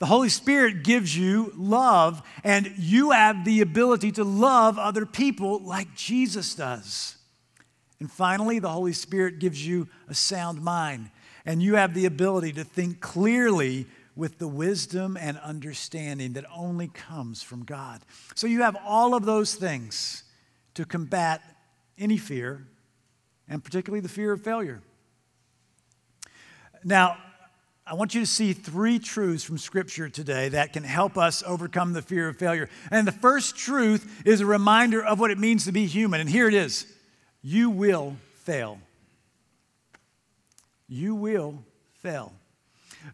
The 0.00 0.06
Holy 0.06 0.28
Spirit 0.28 0.82
gives 0.82 1.16
you 1.16 1.52
love, 1.56 2.22
and 2.42 2.72
you 2.76 3.12
have 3.12 3.44
the 3.44 3.60
ability 3.60 4.12
to 4.12 4.24
love 4.24 4.78
other 4.78 5.06
people 5.06 5.60
like 5.60 5.94
Jesus 5.94 6.54
does. 6.54 7.16
And 8.00 8.10
finally, 8.10 8.58
the 8.58 8.68
Holy 8.68 8.92
Spirit 8.92 9.38
gives 9.38 9.66
you 9.66 9.88
a 10.08 10.14
sound 10.14 10.62
mind, 10.62 11.10
and 11.46 11.62
you 11.62 11.76
have 11.76 11.94
the 11.94 12.06
ability 12.06 12.52
to 12.54 12.64
think 12.64 13.00
clearly 13.00 13.86
with 14.16 14.38
the 14.38 14.48
wisdom 14.48 15.16
and 15.18 15.38
understanding 15.38 16.34
that 16.34 16.44
only 16.54 16.88
comes 16.88 17.42
from 17.42 17.64
God. 17.64 18.02
So 18.34 18.46
you 18.46 18.62
have 18.62 18.76
all 18.84 19.14
of 19.14 19.24
those 19.24 19.54
things 19.54 20.24
to 20.74 20.84
combat 20.84 21.40
any 21.98 22.18
fear, 22.18 22.66
and 23.48 23.62
particularly 23.62 24.00
the 24.00 24.08
fear 24.08 24.32
of 24.32 24.42
failure. 24.42 24.82
Now, 26.84 27.16
I 27.86 27.94
want 27.94 28.14
you 28.14 28.20
to 28.20 28.26
see 28.26 28.52
three 28.52 28.98
truths 28.98 29.42
from 29.42 29.56
Scripture 29.56 30.08
today 30.10 30.50
that 30.50 30.74
can 30.74 30.84
help 30.84 31.16
us 31.16 31.42
overcome 31.46 31.94
the 31.94 32.02
fear 32.02 32.28
of 32.28 32.36
failure. 32.36 32.68
And 32.90 33.06
the 33.06 33.12
first 33.12 33.56
truth 33.56 34.22
is 34.26 34.40
a 34.40 34.46
reminder 34.46 35.02
of 35.02 35.18
what 35.18 35.30
it 35.30 35.38
means 35.38 35.64
to 35.64 35.72
be 35.72 35.86
human. 35.86 36.20
And 36.20 36.28
here 36.28 36.46
it 36.46 36.54
is 36.54 36.86
you 37.42 37.70
will 37.70 38.16
fail. 38.42 38.78
You 40.88 41.14
will 41.14 41.62
fail. 42.02 42.32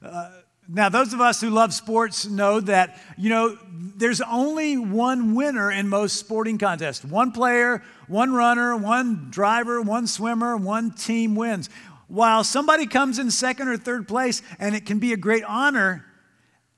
Uh, 0.03 0.31
now, 0.73 0.89
those 0.89 1.13
of 1.13 1.21
us 1.21 1.41
who 1.41 1.51
love 1.51 1.75
sports 1.75 2.27
know 2.27 2.61
that, 2.61 3.01
you 3.19 3.29
know, 3.29 3.59
there's 3.73 4.21
only 4.21 4.77
one 4.77 5.35
winner 5.35 5.73
in 5.73 5.89
most 5.89 6.17
sporting 6.17 6.59
contests. 6.59 7.05
One 7.05 7.33
player, 7.33 7.83
one 8.07 8.33
runner, 8.33 8.77
one 8.77 9.31
driver, 9.31 9.83
one 9.83 10.07
swimmer, 10.07 10.57
one 10.57 10.93
team 10.93 11.35
wins. 11.35 11.69
While 12.11 12.43
somebody 12.43 12.87
comes 12.87 13.19
in 13.19 13.31
second 13.31 13.69
or 13.69 13.77
third 13.77 14.09
place 14.09 14.43
and 14.59 14.75
it 14.75 14.85
can 14.85 14.99
be 14.99 15.13
a 15.13 15.17
great 15.17 15.45
honor, 15.45 16.05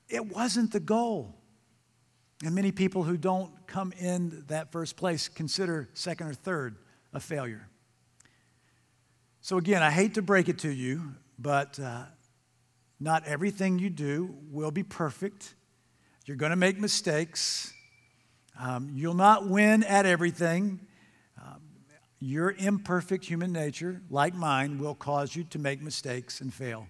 it 0.07 0.27
wasn't 0.27 0.71
the 0.71 0.79
goal. 0.79 1.35
And 2.43 2.53
many 2.53 2.71
people 2.71 3.03
who 3.03 3.17
don't 3.17 3.51
come 3.65 3.93
in 3.99 4.43
that 4.47 4.71
first 4.71 4.95
place 4.95 5.27
consider 5.27 5.89
second 5.93 6.27
or 6.27 6.33
third 6.33 6.77
a 7.13 7.19
failure. 7.19 7.67
So, 9.41 9.57
again, 9.57 9.81
I 9.81 9.91
hate 9.91 10.13
to 10.13 10.21
break 10.21 10.49
it 10.49 10.59
to 10.59 10.69
you, 10.69 11.15
but 11.39 11.79
uh, 11.79 12.03
not 12.99 13.25
everything 13.25 13.79
you 13.79 13.89
do 13.89 14.35
will 14.51 14.71
be 14.71 14.83
perfect. 14.83 15.55
You're 16.25 16.37
going 16.37 16.51
to 16.51 16.55
make 16.55 16.79
mistakes. 16.79 17.73
Um, 18.59 18.91
you'll 18.93 19.15
not 19.15 19.49
win 19.49 19.83
at 19.83 20.05
everything. 20.05 20.79
Your 22.25 22.55
imperfect 22.57 23.25
human 23.25 23.51
nature, 23.51 24.01
like 24.09 24.33
mine, 24.33 24.79
will 24.79 24.95
cause 24.95 25.35
you 25.35 25.43
to 25.43 25.59
make 25.59 25.81
mistakes 25.81 26.39
and 26.39 26.53
fail. 26.53 26.87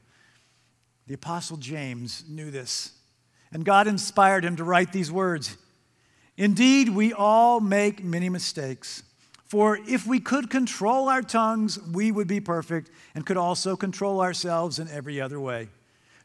The 1.07 1.15
Apostle 1.15 1.57
James 1.57 2.23
knew 2.29 2.51
this, 2.51 2.91
and 3.51 3.65
God 3.65 3.87
inspired 3.87 4.45
him 4.45 4.57
to 4.57 4.63
write 4.63 4.93
these 4.93 5.11
words 5.11 5.57
Indeed, 6.37 6.89
we 6.89 7.13
all 7.13 7.59
make 7.59 8.03
many 8.03 8.29
mistakes. 8.29 9.01
For 9.47 9.79
if 9.87 10.05
we 10.05 10.19
could 10.19 10.51
control 10.51 11.09
our 11.09 11.23
tongues, 11.23 11.79
we 11.81 12.11
would 12.11 12.27
be 12.27 12.39
perfect 12.39 12.91
and 13.15 13.25
could 13.25 13.37
also 13.37 13.75
control 13.75 14.21
ourselves 14.21 14.77
in 14.77 14.87
every 14.87 15.19
other 15.19 15.39
way. 15.39 15.69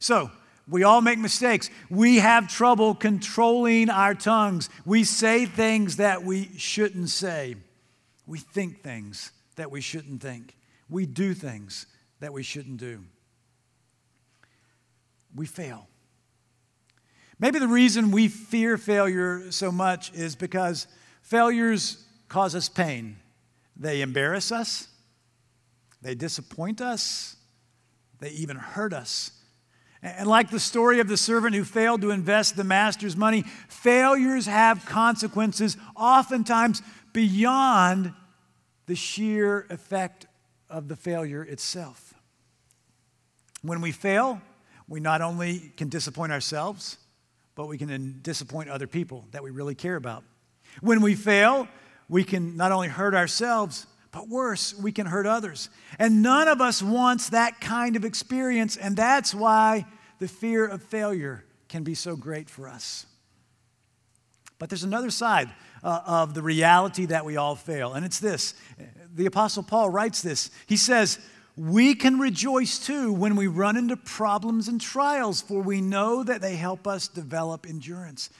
So, 0.00 0.30
we 0.68 0.82
all 0.82 1.00
make 1.00 1.18
mistakes. 1.18 1.70
We 1.88 2.16
have 2.16 2.46
trouble 2.46 2.94
controlling 2.94 3.88
our 3.88 4.14
tongues. 4.14 4.68
We 4.84 5.04
say 5.04 5.46
things 5.46 5.96
that 5.96 6.24
we 6.24 6.50
shouldn't 6.58 7.08
say. 7.08 7.56
We 8.28 8.38
think 8.38 8.82
things 8.82 9.32
that 9.56 9.70
we 9.70 9.80
shouldn't 9.80 10.20
think. 10.20 10.54
We 10.88 11.06
do 11.06 11.32
things 11.32 11.86
that 12.20 12.32
we 12.32 12.42
shouldn't 12.42 12.76
do. 12.76 13.04
We 15.34 15.46
fail. 15.46 15.88
Maybe 17.40 17.58
the 17.58 17.68
reason 17.68 18.10
we 18.10 18.28
fear 18.28 18.76
failure 18.76 19.50
so 19.50 19.72
much 19.72 20.12
is 20.12 20.36
because 20.36 20.88
failures 21.22 22.04
cause 22.28 22.54
us 22.54 22.68
pain. 22.68 23.16
They 23.76 24.02
embarrass 24.02 24.52
us, 24.52 24.88
they 26.02 26.14
disappoint 26.14 26.80
us, 26.80 27.36
they 28.18 28.30
even 28.30 28.56
hurt 28.56 28.92
us. 28.92 29.30
And 30.02 30.28
like 30.28 30.50
the 30.50 30.60
story 30.60 31.00
of 31.00 31.08
the 31.08 31.16
servant 31.16 31.54
who 31.54 31.64
failed 31.64 32.02
to 32.02 32.10
invest 32.10 32.56
the 32.56 32.64
master's 32.64 33.16
money, 33.16 33.42
failures 33.68 34.46
have 34.46 34.84
consequences, 34.86 35.76
oftentimes 35.96 36.82
beyond 37.12 38.14
the 38.86 38.94
sheer 38.94 39.66
effect 39.70 40.26
of 40.70 40.88
the 40.88 40.96
failure 40.96 41.42
itself. 41.42 42.14
When 43.62 43.80
we 43.80 43.92
fail, 43.92 44.40
we 44.86 45.00
not 45.00 45.20
only 45.20 45.72
can 45.76 45.88
disappoint 45.88 46.32
ourselves, 46.32 46.98
but 47.54 47.66
we 47.66 47.76
can 47.76 48.20
disappoint 48.22 48.70
other 48.70 48.86
people 48.86 49.26
that 49.32 49.42
we 49.42 49.50
really 49.50 49.74
care 49.74 49.96
about. 49.96 50.24
When 50.80 51.00
we 51.00 51.14
fail, 51.14 51.68
we 52.08 52.24
can 52.24 52.56
not 52.56 52.72
only 52.72 52.88
hurt 52.88 53.14
ourselves, 53.14 53.86
but 54.10 54.28
worse, 54.28 54.74
we 54.74 54.92
can 54.92 55.06
hurt 55.06 55.26
others. 55.26 55.68
And 55.98 56.22
none 56.22 56.48
of 56.48 56.60
us 56.60 56.82
wants 56.82 57.30
that 57.30 57.60
kind 57.60 57.96
of 57.96 58.04
experience, 58.04 58.76
and 58.76 58.96
that's 58.96 59.34
why 59.34 59.86
the 60.18 60.28
fear 60.28 60.66
of 60.66 60.82
failure 60.82 61.44
can 61.68 61.84
be 61.84 61.94
so 61.94 62.16
great 62.16 62.48
for 62.48 62.68
us. 62.68 63.06
But 64.58 64.70
there's 64.70 64.84
another 64.84 65.10
side 65.10 65.50
uh, 65.82 66.00
of 66.06 66.34
the 66.34 66.42
reality 66.42 67.06
that 67.06 67.24
we 67.24 67.36
all 67.36 67.54
fail, 67.54 67.94
and 67.94 68.04
it's 68.04 68.18
this. 68.18 68.54
The 69.14 69.26
Apostle 69.26 69.62
Paul 69.62 69.90
writes 69.90 70.22
this. 70.22 70.50
He 70.66 70.76
says, 70.76 71.18
We 71.56 71.94
can 71.94 72.18
rejoice 72.18 72.78
too 72.78 73.12
when 73.12 73.36
we 73.36 73.46
run 73.46 73.76
into 73.76 73.96
problems 73.96 74.68
and 74.68 74.80
trials, 74.80 75.40
for 75.40 75.60
we 75.60 75.80
know 75.80 76.24
that 76.24 76.40
they 76.40 76.56
help 76.56 76.86
us 76.86 77.08
develop 77.08 77.66
endurance. 77.68 78.30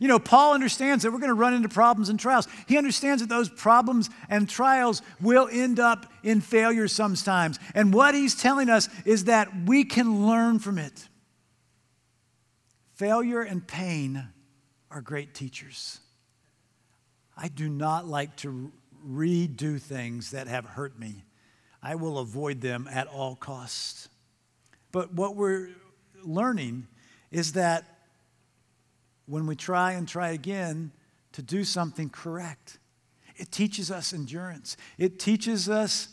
You 0.00 0.06
know, 0.06 0.20
Paul 0.20 0.54
understands 0.54 1.02
that 1.02 1.10
we're 1.10 1.18
going 1.18 1.28
to 1.28 1.34
run 1.34 1.54
into 1.54 1.68
problems 1.68 2.08
and 2.08 2.20
trials. 2.20 2.46
He 2.68 2.78
understands 2.78 3.20
that 3.20 3.28
those 3.28 3.48
problems 3.48 4.10
and 4.28 4.48
trials 4.48 5.02
will 5.20 5.48
end 5.50 5.80
up 5.80 6.06
in 6.22 6.40
failure 6.40 6.86
sometimes. 6.86 7.58
And 7.74 7.92
what 7.92 8.14
he's 8.14 8.36
telling 8.36 8.70
us 8.70 8.88
is 9.04 9.24
that 9.24 9.48
we 9.66 9.82
can 9.82 10.24
learn 10.24 10.60
from 10.60 10.78
it. 10.78 11.08
Failure 12.94 13.42
and 13.42 13.66
pain 13.66 14.28
are 14.90 15.00
great 15.00 15.34
teachers. 15.34 16.00
I 17.36 17.48
do 17.48 17.68
not 17.68 18.06
like 18.06 18.36
to 18.36 18.72
redo 19.06 19.80
things 19.80 20.32
that 20.32 20.48
have 20.48 20.64
hurt 20.64 20.98
me. 20.98 21.24
I 21.82 21.94
will 21.94 22.18
avoid 22.18 22.60
them 22.60 22.88
at 22.90 23.06
all 23.06 23.36
costs. 23.36 24.08
But 24.90 25.12
what 25.12 25.36
we're 25.36 25.70
learning 26.24 26.88
is 27.30 27.52
that 27.52 27.84
when 29.26 29.46
we 29.46 29.54
try 29.54 29.92
and 29.92 30.08
try 30.08 30.30
again 30.30 30.90
to 31.32 31.42
do 31.42 31.62
something 31.62 32.08
correct. 32.08 32.78
It 33.36 33.52
teaches 33.52 33.90
us 33.90 34.12
endurance. 34.12 34.76
It 34.98 35.18
teaches 35.18 35.68
us 35.68 36.08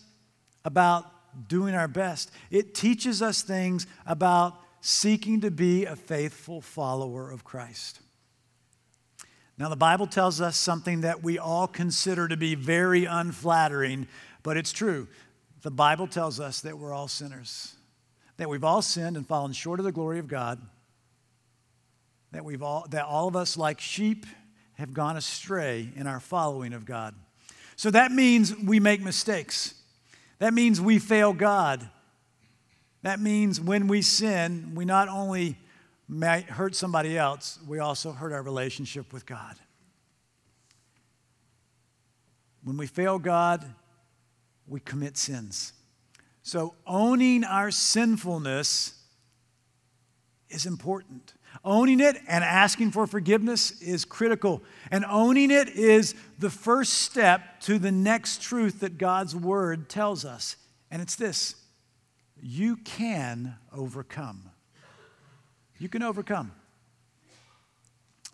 about 0.63 1.05
doing 1.48 1.74
our 1.74 1.88
best. 1.88 2.32
It 2.51 2.75
teaches 2.75 3.22
us 3.22 3.41
things 3.41 3.88
about 4.05 4.60
seeking 4.82 5.41
to 5.41 5.50
be 5.50 5.86
a 5.86 5.96
faithful 5.96 6.62
follower 6.62 7.32
of 7.32 7.44
Christ. 7.44 8.01
Now, 9.58 9.70
the 9.70 9.76
Bible 9.76 10.08
tells 10.08 10.42
us 10.42 10.58
something 10.58 11.02
that 11.02 11.24
we 11.24 11.40
all 11.40 11.68
consider 11.68 12.28
to 12.28 12.36
be 12.36 12.56
very 12.56 13.06
unflattering, 13.06 14.08
but 14.44 14.58
it's 14.58 14.74
true. 14.74 15.08
The 15.62 15.72
Bible 15.72 16.08
tells 16.08 16.40
us 16.40 16.62
that 16.62 16.78
we're 16.78 16.94
all 16.94 17.08
sinners, 17.08 17.76
that 18.38 18.50
we've 18.50 18.64
all 18.64 18.82
sinned 18.82 19.16
and 19.16 19.26
fallen 19.26 19.54
short 19.54 19.80
of 19.80 19.86
the 19.86 19.92
glory 19.92 20.20
of 20.20 20.28
God 20.28 20.60
that, 22.36 22.44
we've 22.44 22.62
all, 22.62 22.86
that 22.90 23.06
all 23.06 23.30
of 23.30 23.36
us, 23.38 23.58
like 23.58 23.80
sheep, 23.80 24.26
have 24.74 24.94
gone 24.94 25.16
astray 25.16 25.90
in 25.96 26.06
our 26.06 26.20
following 26.20 26.74
of 26.74 26.86
God. 26.86 27.16
So 27.78 27.90
that 27.92 28.12
means 28.12 28.54
we 28.58 28.80
make 28.82 29.02
mistakes. 29.02 29.74
That 30.40 30.54
means 30.54 30.82
we 30.82 31.00
fail 31.00 31.32
God. 31.32 31.90
That 33.04 33.22
means 33.22 33.62
when 33.62 33.88
we 33.88 34.02
sin, 34.02 34.74
we 34.76 34.84
not 34.84 35.08
only 35.08 35.58
might 36.08 36.46
hurt 36.46 36.76
somebody 36.76 37.18
else, 37.18 37.60
we 37.68 37.80
also 37.80 38.12
hurt 38.12 38.32
our 38.32 38.44
relationship 38.44 39.12
with 39.12 39.26
God. 39.26 39.56
When 42.64 42.78
we 42.78 42.88
fail 42.88 43.20
God, 43.20 43.66
we 44.68 44.80
commit 44.80 45.18
sins. 45.18 45.74
So 46.42 46.76
owning 46.86 47.44
our 47.44 47.72
sinfulness 47.72 48.94
is 50.50 50.66
important. 50.66 51.34
Owning 51.64 52.00
it 52.00 52.18
and 52.28 52.44
asking 52.44 52.92
for 52.92 53.08
forgiveness 53.08 53.82
is 53.82 54.06
critical. 54.06 54.62
And 54.92 55.06
owning 55.06 55.52
it 55.52 55.70
is 55.70 56.14
the 56.38 56.50
first 56.50 56.94
step 56.94 57.60
to 57.62 57.80
the 57.80 57.92
next 57.92 58.42
truth 58.42 58.82
that 58.82 58.98
God's 58.98 59.36
word 59.36 59.90
tells 59.90 60.26
us. 60.26 60.56
And 60.92 61.02
it's 61.02 61.16
this 61.16 61.56
you 62.42 62.78
can 62.78 63.56
overcome. 63.74 64.52
You 65.79 65.89
can 65.89 66.03
overcome. 66.03 66.51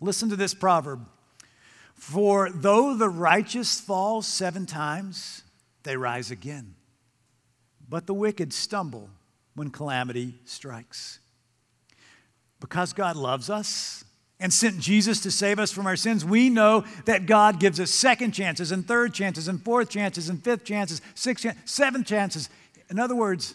Listen 0.00 0.28
to 0.30 0.36
this 0.36 0.54
proverb 0.54 1.06
For 1.94 2.50
though 2.50 2.96
the 2.96 3.08
righteous 3.08 3.80
fall 3.80 4.22
seven 4.22 4.66
times, 4.66 5.42
they 5.84 5.96
rise 5.96 6.30
again. 6.30 6.74
But 7.88 8.06
the 8.06 8.14
wicked 8.14 8.52
stumble 8.52 9.10
when 9.54 9.70
calamity 9.70 10.40
strikes. 10.44 11.20
Because 12.60 12.92
God 12.92 13.16
loves 13.16 13.50
us 13.50 14.04
and 14.40 14.52
sent 14.52 14.80
Jesus 14.80 15.20
to 15.20 15.30
save 15.30 15.58
us 15.58 15.70
from 15.70 15.86
our 15.86 15.96
sins, 15.96 16.24
we 16.24 16.48
know 16.48 16.84
that 17.04 17.26
God 17.26 17.60
gives 17.60 17.78
us 17.78 17.90
second 17.90 18.32
chances 18.32 18.72
and 18.72 18.86
third 18.86 19.12
chances 19.14 19.46
and 19.46 19.62
fourth 19.62 19.88
chances 19.88 20.28
and 20.28 20.42
fifth 20.42 20.64
chances, 20.64 21.00
sixth 21.14 21.42
chances, 21.44 21.70
seventh 21.70 22.06
chances. 22.06 22.48
In 22.88 22.98
other 22.98 23.14
words, 23.14 23.54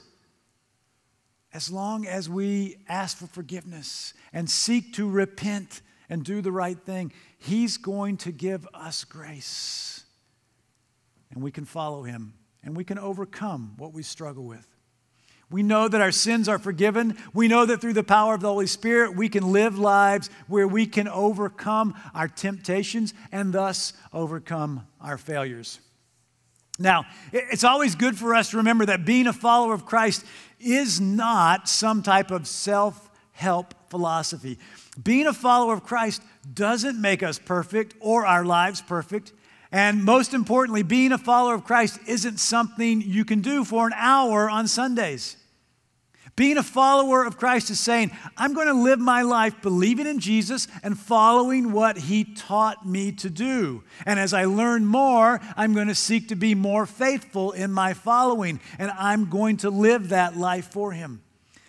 as 1.53 1.71
long 1.71 2.05
as 2.05 2.29
we 2.29 2.77
ask 2.87 3.17
for 3.17 3.27
forgiveness 3.27 4.13
and 4.33 4.49
seek 4.49 4.93
to 4.93 5.09
repent 5.09 5.81
and 6.09 6.23
do 6.23 6.41
the 6.41 6.51
right 6.51 6.79
thing, 6.79 7.11
He's 7.37 7.77
going 7.77 8.17
to 8.17 8.31
give 8.31 8.67
us 8.73 9.03
grace. 9.03 10.03
And 11.31 11.43
we 11.43 11.51
can 11.51 11.65
follow 11.65 12.03
Him 12.03 12.33
and 12.63 12.75
we 12.75 12.83
can 12.83 12.99
overcome 12.99 13.73
what 13.77 13.93
we 13.93 14.03
struggle 14.03 14.43
with. 14.43 14.67
We 15.49 15.63
know 15.63 15.87
that 15.87 16.01
our 16.01 16.11
sins 16.11 16.49
are 16.49 16.59
forgiven. 16.59 17.17
We 17.33 17.47
know 17.47 17.65
that 17.65 17.79
through 17.79 17.93
the 17.93 18.03
power 18.03 18.33
of 18.33 18.41
the 18.41 18.49
Holy 18.49 18.67
Spirit, 18.67 19.15
we 19.15 19.29
can 19.29 19.53
live 19.53 19.79
lives 19.79 20.29
where 20.47 20.67
we 20.67 20.85
can 20.85 21.07
overcome 21.07 21.95
our 22.13 22.27
temptations 22.27 23.13
and 23.31 23.53
thus 23.53 23.93
overcome 24.11 24.85
our 24.99 25.17
failures. 25.17 25.79
Now, 26.79 27.05
it's 27.31 27.63
always 27.63 27.95
good 27.95 28.17
for 28.17 28.35
us 28.35 28.51
to 28.51 28.57
remember 28.57 28.85
that 28.85 29.05
being 29.05 29.25
a 29.25 29.33
follower 29.33 29.73
of 29.73 29.85
Christ 29.85 30.25
is 30.59 30.99
not 30.99 31.69
some 31.69 32.01
type 32.01 32.31
of 32.31 32.47
self 32.47 33.09
help 33.31 33.73
philosophy. 33.89 34.57
Being 35.01 35.27
a 35.27 35.33
follower 35.33 35.73
of 35.73 35.83
Christ 35.83 36.21
doesn't 36.53 36.99
make 36.99 37.21
us 37.23 37.39
perfect 37.39 37.95
or 37.99 38.25
our 38.25 38.43
lives 38.43 38.81
perfect. 38.81 39.33
And 39.71 40.03
most 40.03 40.33
importantly, 40.33 40.81
being 40.81 41.11
a 41.11 41.17
follower 41.17 41.53
of 41.53 41.65
Christ 41.65 41.99
isn't 42.07 42.39
something 42.39 43.01
you 43.01 43.25
can 43.25 43.41
do 43.41 43.63
for 43.63 43.85
an 43.85 43.93
hour 43.95 44.49
on 44.49 44.67
Sundays. 44.67 45.35
Being 46.37 46.57
a 46.57 46.63
follower 46.63 47.25
of 47.25 47.35
Christ 47.35 47.71
is 47.71 47.79
saying, 47.79 48.11
I'm 48.37 48.53
going 48.53 48.67
to 48.67 48.73
live 48.73 48.99
my 48.99 49.23
life 49.23 49.59
believing 49.63 50.05
in 50.05 50.19
Jesus 50.19 50.67
and 50.83 50.97
following 50.97 51.71
what 51.71 51.97
he 51.97 52.23
taught 52.23 52.87
me 52.87 53.11
to 53.13 53.29
do. 53.31 53.83
And 54.05 54.19
as 54.19 54.35
I 54.35 54.45
learn 54.45 54.85
more, 54.85 55.41
I'm 55.57 55.73
going 55.73 55.87
to 55.87 55.95
seek 55.95 56.27
to 56.27 56.35
be 56.35 56.53
more 56.53 56.85
faithful 56.85 57.53
in 57.53 57.71
my 57.71 57.95
following, 57.95 58.59
and 58.77 58.91
I'm 58.91 59.31
going 59.31 59.57
to 59.57 59.71
live 59.71 60.09
that 60.09 60.37
life 60.37 60.71
for 60.71 60.91
him. 60.91 61.23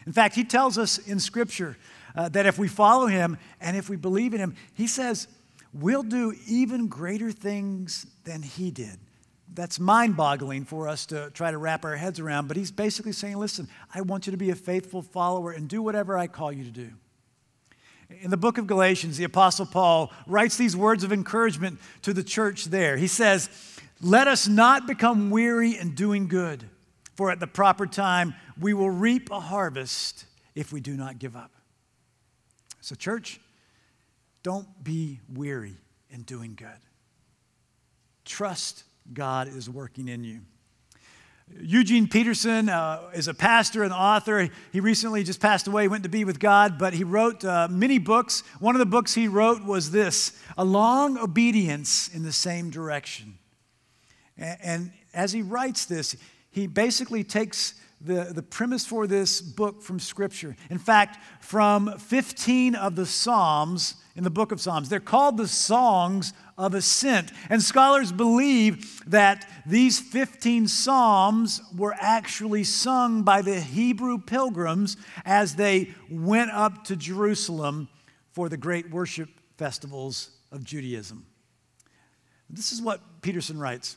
In 0.06 0.12
fact, 0.12 0.34
he 0.34 0.44
tells 0.44 0.76
us 0.76 0.98
in 0.98 1.18
Scripture 1.18 1.78
uh, 2.14 2.28
that 2.28 2.44
if 2.44 2.58
we 2.58 2.68
follow 2.68 3.06
him 3.06 3.38
and 3.62 3.74
if 3.74 3.88
we 3.88 3.96
believe 3.96 4.34
in 4.34 4.40
him, 4.40 4.54
he 4.74 4.86
says, 4.86 5.28
we'll 5.72 6.02
do 6.02 6.34
even 6.46 6.88
greater 6.88 7.32
things 7.32 8.06
than 8.24 8.42
he 8.42 8.70
did 8.70 8.98
that's 9.58 9.80
mind 9.80 10.16
boggling 10.16 10.64
for 10.64 10.86
us 10.86 11.04
to 11.06 11.30
try 11.30 11.50
to 11.50 11.58
wrap 11.58 11.84
our 11.84 11.96
heads 11.96 12.20
around. 12.20 12.46
But 12.46 12.56
he's 12.56 12.70
basically 12.70 13.10
saying, 13.10 13.36
listen, 13.38 13.68
I 13.92 14.02
want 14.02 14.28
you 14.28 14.30
to 14.30 14.36
be 14.36 14.50
a 14.50 14.54
faithful 14.54 15.02
follower 15.02 15.50
and 15.50 15.68
do 15.68 15.82
whatever 15.82 16.16
I 16.16 16.28
call 16.28 16.52
you 16.52 16.62
to 16.62 16.70
do. 16.70 16.90
In 18.20 18.30
the 18.30 18.36
book 18.36 18.56
of 18.56 18.68
Galatians, 18.68 19.16
the 19.16 19.24
Apostle 19.24 19.66
Paul 19.66 20.12
writes 20.28 20.56
these 20.56 20.76
words 20.76 21.02
of 21.02 21.12
encouragement 21.12 21.80
to 22.02 22.14
the 22.14 22.22
church 22.22 22.66
there. 22.66 22.96
He 22.96 23.08
says, 23.08 23.50
Let 24.00 24.28
us 24.28 24.46
not 24.46 24.86
become 24.86 25.28
weary 25.28 25.76
in 25.76 25.96
doing 25.96 26.28
good, 26.28 26.62
for 27.16 27.32
at 27.32 27.40
the 27.40 27.48
proper 27.48 27.84
time 27.84 28.34
we 28.60 28.74
will 28.74 28.90
reap 28.90 29.28
a 29.32 29.40
harvest 29.40 30.24
if 30.54 30.72
we 30.72 30.80
do 30.80 30.96
not 30.96 31.18
give 31.18 31.34
up. 31.34 31.50
So, 32.80 32.94
church, 32.94 33.40
don't 34.44 34.68
be 34.84 35.18
weary 35.34 35.78
in 36.10 36.22
doing 36.22 36.54
good. 36.54 36.68
Trust 38.24 38.84
God 39.12 39.48
is 39.48 39.68
working 39.68 40.08
in 40.08 40.24
you. 40.24 40.40
Eugene 41.60 42.08
Peterson 42.08 42.68
uh, 42.68 43.10
is 43.14 43.26
a 43.28 43.34
pastor 43.34 43.82
and 43.82 43.92
author. 43.92 44.48
He 44.72 44.80
recently 44.80 45.24
just 45.24 45.40
passed 45.40 45.66
away, 45.66 45.88
went 45.88 46.02
to 46.02 46.08
be 46.08 46.24
with 46.24 46.38
God, 46.38 46.78
but 46.78 46.92
he 46.92 47.04
wrote 47.04 47.44
uh, 47.44 47.68
many 47.70 47.98
books. 47.98 48.42
One 48.60 48.74
of 48.74 48.80
the 48.80 48.86
books 48.86 49.14
he 49.14 49.28
wrote 49.28 49.64
was 49.64 49.90
this 49.90 50.38
A 50.56 50.64
Long 50.64 51.18
Obedience 51.18 52.08
in 52.08 52.22
the 52.22 52.32
Same 52.32 52.70
Direction. 52.70 53.38
And, 54.36 54.58
and 54.62 54.92
as 55.14 55.32
he 55.32 55.42
writes 55.42 55.86
this, 55.86 56.16
he 56.50 56.66
basically 56.66 57.24
takes 57.24 57.74
the, 58.00 58.30
the 58.32 58.42
premise 58.42 58.86
for 58.86 59.06
this 59.06 59.40
book 59.40 59.82
from 59.82 59.98
Scripture. 59.98 60.56
In 60.70 60.78
fact, 60.78 61.18
from 61.40 61.98
15 61.98 62.74
of 62.74 62.94
the 62.94 63.06
Psalms 63.06 63.96
in 64.14 64.22
the 64.22 64.30
book 64.30 64.52
of 64.52 64.60
Psalms, 64.60 64.88
they're 64.88 65.00
called 65.00 65.36
the 65.36 65.48
Songs 65.48 66.32
of 66.58 66.74
ascent. 66.74 67.30
And 67.48 67.62
scholars 67.62 68.10
believe 68.10 69.02
that 69.08 69.48
these 69.64 70.00
15 70.00 70.66
Psalms 70.66 71.62
were 71.74 71.94
actually 71.98 72.64
sung 72.64 73.22
by 73.22 73.40
the 73.40 73.60
Hebrew 73.60 74.18
pilgrims 74.18 74.96
as 75.24 75.54
they 75.54 75.94
went 76.10 76.50
up 76.50 76.84
to 76.84 76.96
Jerusalem 76.96 77.88
for 78.32 78.48
the 78.48 78.56
great 78.56 78.90
worship 78.90 79.30
festivals 79.56 80.30
of 80.50 80.64
Judaism. 80.64 81.24
This 82.50 82.72
is 82.72 82.82
what 82.82 83.22
Peterson 83.22 83.58
writes. 83.58 83.96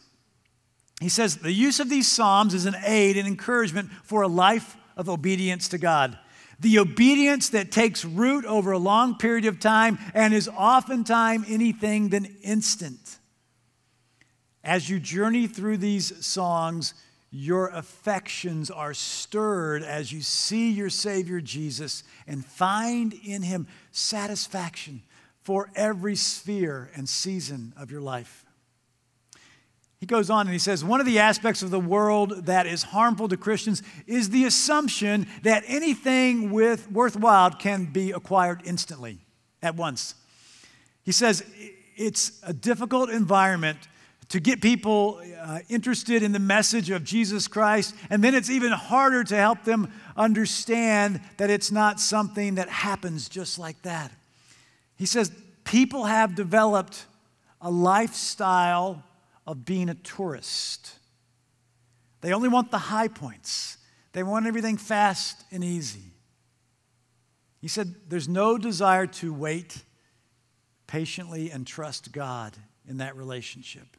He 0.99 1.09
says, 1.09 1.37
The 1.37 1.51
use 1.51 1.79
of 1.79 1.89
these 1.89 2.09
Psalms 2.09 2.53
is 2.53 2.65
an 2.65 2.75
aid 2.85 3.17
and 3.17 3.27
encouragement 3.27 3.89
for 4.03 4.21
a 4.21 4.27
life 4.27 4.77
of 4.95 5.09
obedience 5.09 5.67
to 5.69 5.79
God 5.79 6.17
the 6.61 6.77
obedience 6.77 7.49
that 7.49 7.71
takes 7.71 8.05
root 8.05 8.45
over 8.45 8.71
a 8.71 8.77
long 8.77 9.17
period 9.17 9.45
of 9.45 9.59
time 9.59 9.97
and 10.13 10.31
is 10.31 10.47
oftentimes 10.47 11.47
anything 11.49 12.09
than 12.09 12.25
instant. 12.43 13.17
As 14.63 14.87
you 14.87 14.99
journey 14.99 15.47
through 15.47 15.77
these 15.77 16.23
songs, 16.23 16.93
your 17.31 17.69
affections 17.69 18.69
are 18.69 18.93
stirred 18.93 19.81
as 19.81 20.11
you 20.11 20.21
see 20.21 20.71
your 20.71 20.91
Savior 20.91 21.41
Jesus 21.41 22.03
and 22.27 22.45
find 22.45 23.13
in 23.25 23.41
Him 23.41 23.67
satisfaction 23.91 25.01
for 25.41 25.71
every 25.75 26.15
sphere 26.15 26.91
and 26.93 27.09
season 27.09 27.73
of 27.75 27.89
your 27.89 28.01
life. 28.01 28.40
He 30.01 30.07
goes 30.07 30.31
on 30.31 30.47
and 30.47 30.49
he 30.51 30.57
says, 30.57 30.83
One 30.83 30.99
of 30.99 31.05
the 31.05 31.19
aspects 31.19 31.61
of 31.61 31.69
the 31.69 31.79
world 31.79 32.47
that 32.47 32.65
is 32.65 32.81
harmful 32.81 33.27
to 33.27 33.37
Christians 33.37 33.83
is 34.07 34.31
the 34.31 34.45
assumption 34.45 35.27
that 35.43 35.63
anything 35.67 36.49
with 36.49 36.91
worthwhile 36.91 37.51
can 37.51 37.85
be 37.85 38.09
acquired 38.09 38.63
instantly, 38.65 39.19
at 39.61 39.75
once. 39.75 40.15
He 41.03 41.11
says, 41.11 41.43
It's 41.95 42.41
a 42.41 42.51
difficult 42.51 43.11
environment 43.11 43.77
to 44.29 44.39
get 44.39 44.59
people 44.59 45.21
uh, 45.39 45.59
interested 45.69 46.23
in 46.23 46.31
the 46.31 46.39
message 46.39 46.89
of 46.89 47.03
Jesus 47.03 47.47
Christ, 47.47 47.93
and 48.09 48.23
then 48.23 48.33
it's 48.33 48.49
even 48.49 48.71
harder 48.71 49.23
to 49.25 49.35
help 49.35 49.65
them 49.65 49.93
understand 50.17 51.21
that 51.37 51.51
it's 51.51 51.71
not 51.71 51.99
something 51.99 52.55
that 52.55 52.69
happens 52.69 53.29
just 53.29 53.59
like 53.59 53.79
that. 53.83 54.11
He 54.95 55.05
says, 55.05 55.31
People 55.63 56.05
have 56.05 56.33
developed 56.33 57.05
a 57.61 57.69
lifestyle 57.69 59.03
of 59.51 59.65
being 59.65 59.89
a 59.89 59.95
tourist. 59.95 60.95
They 62.21 62.33
only 62.33 62.49
want 62.49 62.71
the 62.71 62.77
high 62.77 63.09
points, 63.09 63.77
they 64.13 64.23
want 64.23 64.47
everything 64.47 64.77
fast 64.77 65.43
and 65.51 65.63
easy. 65.63 66.13
He 67.59 67.67
said, 67.67 67.93
There's 68.07 68.27
no 68.27 68.57
desire 68.57 69.07
to 69.07 69.33
wait 69.33 69.83
patiently 70.87 71.51
and 71.51 71.67
trust 71.67 72.11
God 72.11 72.57
in 72.87 72.97
that 72.97 73.15
relationship. 73.15 73.97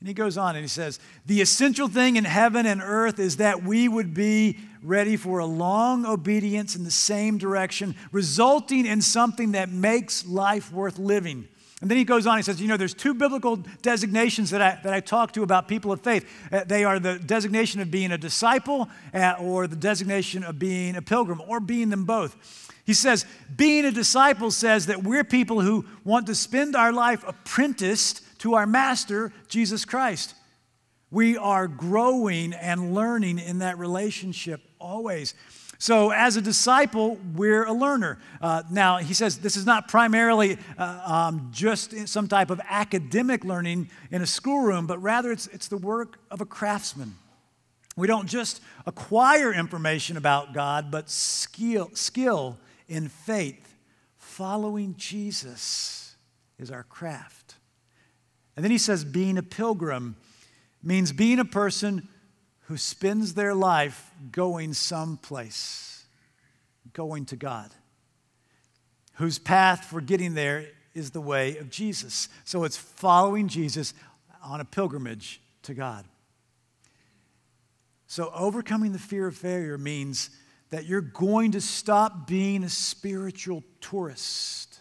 And 0.00 0.06
he 0.06 0.14
goes 0.14 0.38
on 0.38 0.54
and 0.54 0.62
he 0.62 0.68
says, 0.68 1.00
The 1.26 1.40
essential 1.40 1.88
thing 1.88 2.16
in 2.16 2.24
heaven 2.24 2.66
and 2.66 2.80
earth 2.82 3.18
is 3.18 3.38
that 3.38 3.62
we 3.62 3.88
would 3.88 4.14
be 4.14 4.58
ready 4.82 5.16
for 5.16 5.38
a 5.38 5.46
long 5.46 6.06
obedience 6.06 6.76
in 6.76 6.84
the 6.84 6.90
same 6.90 7.38
direction, 7.38 7.96
resulting 8.12 8.86
in 8.86 9.00
something 9.00 9.52
that 9.52 9.70
makes 9.70 10.26
life 10.26 10.72
worth 10.72 10.98
living. 10.98 11.48
And 11.80 11.88
then 11.88 11.96
he 11.96 12.04
goes 12.04 12.26
on, 12.26 12.38
he 12.38 12.42
says, 12.42 12.60
You 12.60 12.66
know, 12.66 12.76
there's 12.76 12.94
two 12.94 13.14
biblical 13.14 13.56
designations 13.82 14.50
that 14.50 14.60
I, 14.60 14.80
that 14.82 14.92
I 14.92 15.00
talk 15.00 15.32
to 15.34 15.42
about 15.42 15.68
people 15.68 15.92
of 15.92 16.00
faith. 16.00 16.28
Uh, 16.50 16.64
they 16.64 16.84
are 16.84 16.98
the 16.98 17.18
designation 17.18 17.80
of 17.80 17.90
being 17.90 18.10
a 18.10 18.18
disciple 18.18 18.88
uh, 19.14 19.34
or 19.38 19.66
the 19.66 19.76
designation 19.76 20.42
of 20.42 20.58
being 20.58 20.96
a 20.96 21.02
pilgrim 21.02 21.40
or 21.46 21.60
being 21.60 21.90
them 21.90 22.04
both. 22.04 22.36
He 22.84 22.94
says, 22.94 23.26
Being 23.54 23.84
a 23.84 23.92
disciple 23.92 24.50
says 24.50 24.86
that 24.86 25.04
we're 25.04 25.22
people 25.22 25.60
who 25.60 25.84
want 26.04 26.26
to 26.26 26.34
spend 26.34 26.74
our 26.74 26.92
life 26.92 27.22
apprenticed 27.26 28.22
to 28.40 28.54
our 28.54 28.66
master, 28.66 29.32
Jesus 29.48 29.84
Christ. 29.84 30.34
We 31.10 31.36
are 31.36 31.68
growing 31.68 32.52
and 32.54 32.94
learning 32.94 33.38
in 33.38 33.60
that 33.60 33.78
relationship 33.78 34.60
always. 34.80 35.34
So, 35.80 36.10
as 36.10 36.36
a 36.36 36.40
disciple, 36.40 37.18
we're 37.36 37.64
a 37.64 37.72
learner. 37.72 38.18
Uh, 38.40 38.64
now, 38.68 38.96
he 38.96 39.14
says 39.14 39.38
this 39.38 39.56
is 39.56 39.64
not 39.64 39.86
primarily 39.86 40.58
uh, 40.76 41.00
um, 41.06 41.50
just 41.52 42.08
some 42.08 42.26
type 42.26 42.50
of 42.50 42.60
academic 42.68 43.44
learning 43.44 43.88
in 44.10 44.20
a 44.20 44.26
schoolroom, 44.26 44.88
but 44.88 45.00
rather 45.00 45.30
it's, 45.30 45.46
it's 45.48 45.68
the 45.68 45.76
work 45.76 46.18
of 46.32 46.40
a 46.40 46.44
craftsman. 46.44 47.14
We 47.96 48.08
don't 48.08 48.26
just 48.26 48.60
acquire 48.86 49.52
information 49.52 50.16
about 50.16 50.52
God, 50.52 50.90
but 50.90 51.08
skill, 51.08 51.90
skill 51.94 52.58
in 52.88 53.08
faith. 53.08 53.76
Following 54.16 54.94
Jesus 54.96 56.16
is 56.58 56.72
our 56.72 56.84
craft. 56.84 57.54
And 58.56 58.64
then 58.64 58.72
he 58.72 58.78
says, 58.78 59.04
being 59.04 59.38
a 59.38 59.42
pilgrim 59.44 60.16
means 60.82 61.12
being 61.12 61.38
a 61.38 61.44
person 61.44 62.08
who 62.68 62.76
spends 62.76 63.32
their 63.32 63.54
life 63.54 64.10
going 64.30 64.74
someplace, 64.74 66.04
going 66.92 67.24
to 67.24 67.34
God, 67.34 67.70
whose 69.14 69.38
path 69.38 69.86
for 69.86 70.02
getting 70.02 70.34
there 70.34 70.66
is 70.94 71.10
the 71.10 71.20
way 71.20 71.56
of 71.56 71.70
Jesus. 71.70 72.28
So 72.44 72.64
it's 72.64 72.76
following 72.76 73.48
Jesus 73.48 73.94
on 74.42 74.60
a 74.60 74.66
pilgrimage 74.66 75.40
to 75.62 75.72
God. 75.72 76.04
So 78.06 78.30
overcoming 78.34 78.92
the 78.92 78.98
fear 78.98 79.26
of 79.26 79.34
failure 79.34 79.78
means 79.78 80.28
that 80.68 80.84
you're 80.84 81.00
going 81.00 81.52
to 81.52 81.62
stop 81.62 82.26
being 82.26 82.64
a 82.64 82.68
spiritual 82.68 83.64
tourist, 83.80 84.80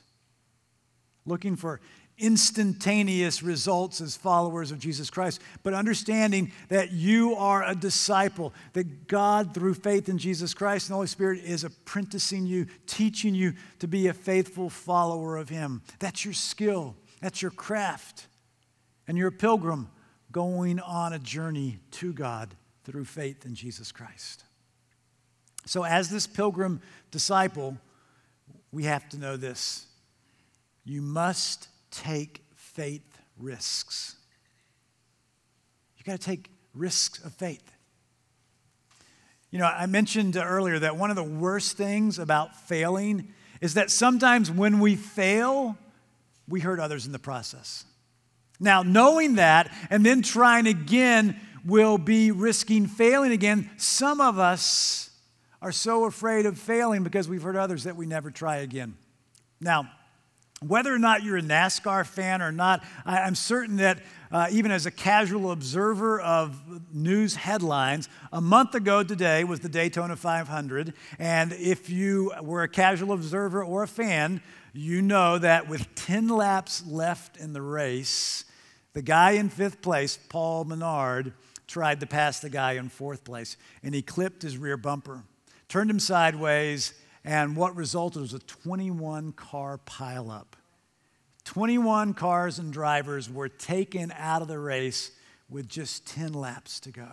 looking 1.25 1.55
for 1.55 1.79
instantaneous 2.17 3.43
results 3.43 4.01
as 4.01 4.17
followers 4.17 4.71
of 4.71 4.79
Jesus 4.79 5.09
Christ, 5.09 5.41
but 5.61 5.73
understanding 5.73 6.51
that 6.69 6.91
you 6.91 7.35
are 7.35 7.63
a 7.63 7.75
disciple, 7.75 8.53
that 8.73 9.07
God, 9.07 9.53
through 9.53 9.75
faith 9.75 10.09
in 10.09 10.17
Jesus 10.17 10.53
Christ 10.53 10.87
and 10.87 10.93
the 10.93 10.95
Holy 10.95 11.07
Spirit, 11.07 11.43
is 11.43 11.63
apprenticing 11.63 12.45
you, 12.45 12.65
teaching 12.87 13.35
you 13.35 13.53
to 13.79 13.87
be 13.87 14.07
a 14.07 14.13
faithful 14.13 14.69
follower 14.69 15.37
of 15.37 15.49
Him. 15.49 15.83
That's 15.99 16.25
your 16.25 16.33
skill, 16.33 16.95
that's 17.21 17.41
your 17.41 17.51
craft. 17.51 18.27
And 19.07 19.17
you're 19.17 19.29
a 19.29 19.31
pilgrim 19.31 19.89
going 20.31 20.79
on 20.79 21.13
a 21.13 21.19
journey 21.19 21.79
to 21.91 22.11
God 22.13 22.55
through 22.83 23.05
faith 23.05 23.45
in 23.45 23.55
Jesus 23.55 23.91
Christ. 23.91 24.43
So, 25.65 25.83
as 25.83 26.09
this 26.09 26.27
pilgrim 26.27 26.81
disciple, 27.11 27.77
we 28.71 28.83
have 28.83 29.07
to 29.09 29.17
know 29.17 29.37
this. 29.37 29.85
You 30.83 31.01
must 31.01 31.67
take 31.91 32.43
faith 32.55 33.21
risks. 33.37 34.15
You 35.97 36.03
got 36.03 36.19
to 36.19 36.25
take 36.25 36.49
risks 36.73 37.23
of 37.23 37.33
faith. 37.33 37.71
You 39.49 39.59
know, 39.59 39.65
I 39.65 39.85
mentioned 39.85 40.35
earlier 40.35 40.79
that 40.79 40.97
one 40.97 41.09
of 41.09 41.15
the 41.15 41.23
worst 41.23 41.77
things 41.77 42.19
about 42.19 42.55
failing 42.67 43.33
is 43.61 43.75
that 43.75 43.89
sometimes 43.89 44.51
when 44.51 44.79
we 44.79 44.95
fail, 44.95 45.77
we 46.47 46.59
hurt 46.59 46.79
others 46.79 47.05
in 47.05 47.11
the 47.11 47.19
process. 47.19 47.85
Now, 48.59 48.83
knowing 48.83 49.35
that 49.35 49.73
and 49.89 50.05
then 50.05 50.21
trying 50.21 50.67
again 50.67 51.39
will 51.65 51.97
be 51.97 52.31
risking 52.31 52.87
failing 52.87 53.31
again. 53.31 53.69
Some 53.77 54.21
of 54.21 54.39
us 54.39 55.09
are 55.61 55.71
so 55.71 56.05
afraid 56.05 56.45
of 56.45 56.57
failing 56.57 57.03
because 57.03 57.27
we've 57.27 57.41
hurt 57.41 57.55
others 57.55 57.83
that 57.85 57.95
we 57.95 58.05
never 58.05 58.31
try 58.31 58.57
again. 58.57 58.95
Now, 59.59 59.89
whether 60.61 60.93
or 60.93 60.97
not 60.97 61.23
you're 61.23 61.37
a 61.37 61.41
NASCAR 61.41 62.05
fan 62.05 62.41
or 62.41 62.51
not, 62.51 62.83
I'm 63.05 63.35
certain 63.35 63.77
that 63.77 63.99
uh, 64.31 64.47
even 64.51 64.71
as 64.71 64.85
a 64.85 64.91
casual 64.91 65.51
observer 65.51 66.19
of 66.19 66.59
news 66.93 67.35
headlines, 67.35 68.09
a 68.31 68.41
month 68.41 68.73
ago 68.73 69.03
today 69.03 69.43
was 69.43 69.59
the 69.59 69.69
Daytona 69.69 70.15
500. 70.15 70.93
And 71.19 71.53
if 71.53 71.89
you 71.89 72.33
were 72.41 72.63
a 72.63 72.67
casual 72.67 73.13
observer 73.13 73.63
or 73.63 73.83
a 73.83 73.87
fan, 73.87 74.41
you 74.73 75.01
know 75.01 75.37
that 75.37 75.69
with 75.69 75.93
10 75.95 76.27
laps 76.27 76.85
left 76.85 77.37
in 77.37 77.53
the 77.53 77.61
race, 77.61 78.43
the 78.93 79.01
guy 79.03 79.31
in 79.31 79.49
fifth 79.49 79.81
place, 79.81 80.17
Paul 80.29 80.65
Menard, 80.65 81.33
tried 81.67 81.99
to 81.99 82.07
pass 82.07 82.39
the 82.39 82.49
guy 82.49 82.73
in 82.73 82.89
fourth 82.89 83.23
place, 83.23 83.57
and 83.83 83.93
he 83.93 84.01
clipped 84.01 84.41
his 84.41 84.57
rear 84.57 84.77
bumper, 84.77 85.23
turned 85.67 85.89
him 85.89 85.99
sideways, 85.99 86.93
and 87.27 87.57
what 87.57 87.75
resulted 87.75 88.21
was 88.21 88.33
a 88.33 88.39
21 88.39 89.33
car 89.33 89.77
pileup. 89.85 90.45
21 91.43 92.13
cars 92.13 92.57
and 92.57 92.71
drivers 92.71 93.29
were 93.29 93.49
taken 93.49 94.13
out 94.17 94.41
of 94.41 94.47
the 94.47 94.57
race 94.57 95.11
with 95.49 95.67
just 95.67 96.07
10 96.07 96.31
laps 96.31 96.79
to 96.79 96.89
go. 96.89 97.09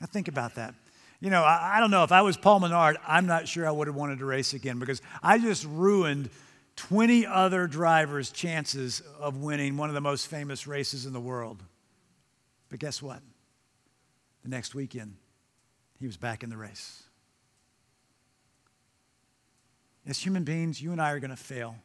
Now, 0.00 0.06
think 0.06 0.28
about 0.28 0.54
that. 0.54 0.72
You 1.20 1.30
know, 1.30 1.42
I, 1.42 1.74
I, 1.76 1.80
don't 1.80 1.90
know. 1.90 2.04
If 2.04 2.12
I 2.12 2.22
was 2.22 2.36
Paul 2.36 2.60
Menard, 2.60 2.96
I'm 3.04 3.26
not 3.26 3.48
sure 3.48 3.66
I 3.66 3.72
would 3.72 3.88
have 3.88 3.96
wanted 3.96 4.20
to 4.20 4.24
race 4.24 4.54
again 4.54 4.78
because 4.78 5.02
I 5.20 5.38
just 5.38 5.64
ruined 5.64 6.30
20 6.76 7.26
other 7.26 7.66
drivers' 7.66 8.30
chances 8.30 9.02
of 9.18 9.38
winning 9.38 9.76
one 9.76 9.88
of 9.88 9.96
the 9.96 10.00
most 10.00 10.28
famous 10.28 10.68
races 10.68 11.06
in 11.06 11.12
the 11.12 11.20
world. 11.20 11.60
But 12.68 12.78
guess 12.78 13.02
what? 13.02 13.20
The 14.44 14.48
next 14.48 14.76
weekend, 14.76 15.16
he 15.98 16.06
was 16.06 16.16
back 16.16 16.44
in 16.44 16.50
the 16.50 16.56
race. 16.56 17.02
As 20.08 20.18
human 20.18 20.42
beings, 20.42 20.80
you 20.80 20.90
and 20.90 21.00
I 21.02 21.12
are 21.12 21.20
going 21.20 21.30
to 21.30 21.36
fail. 21.36 21.76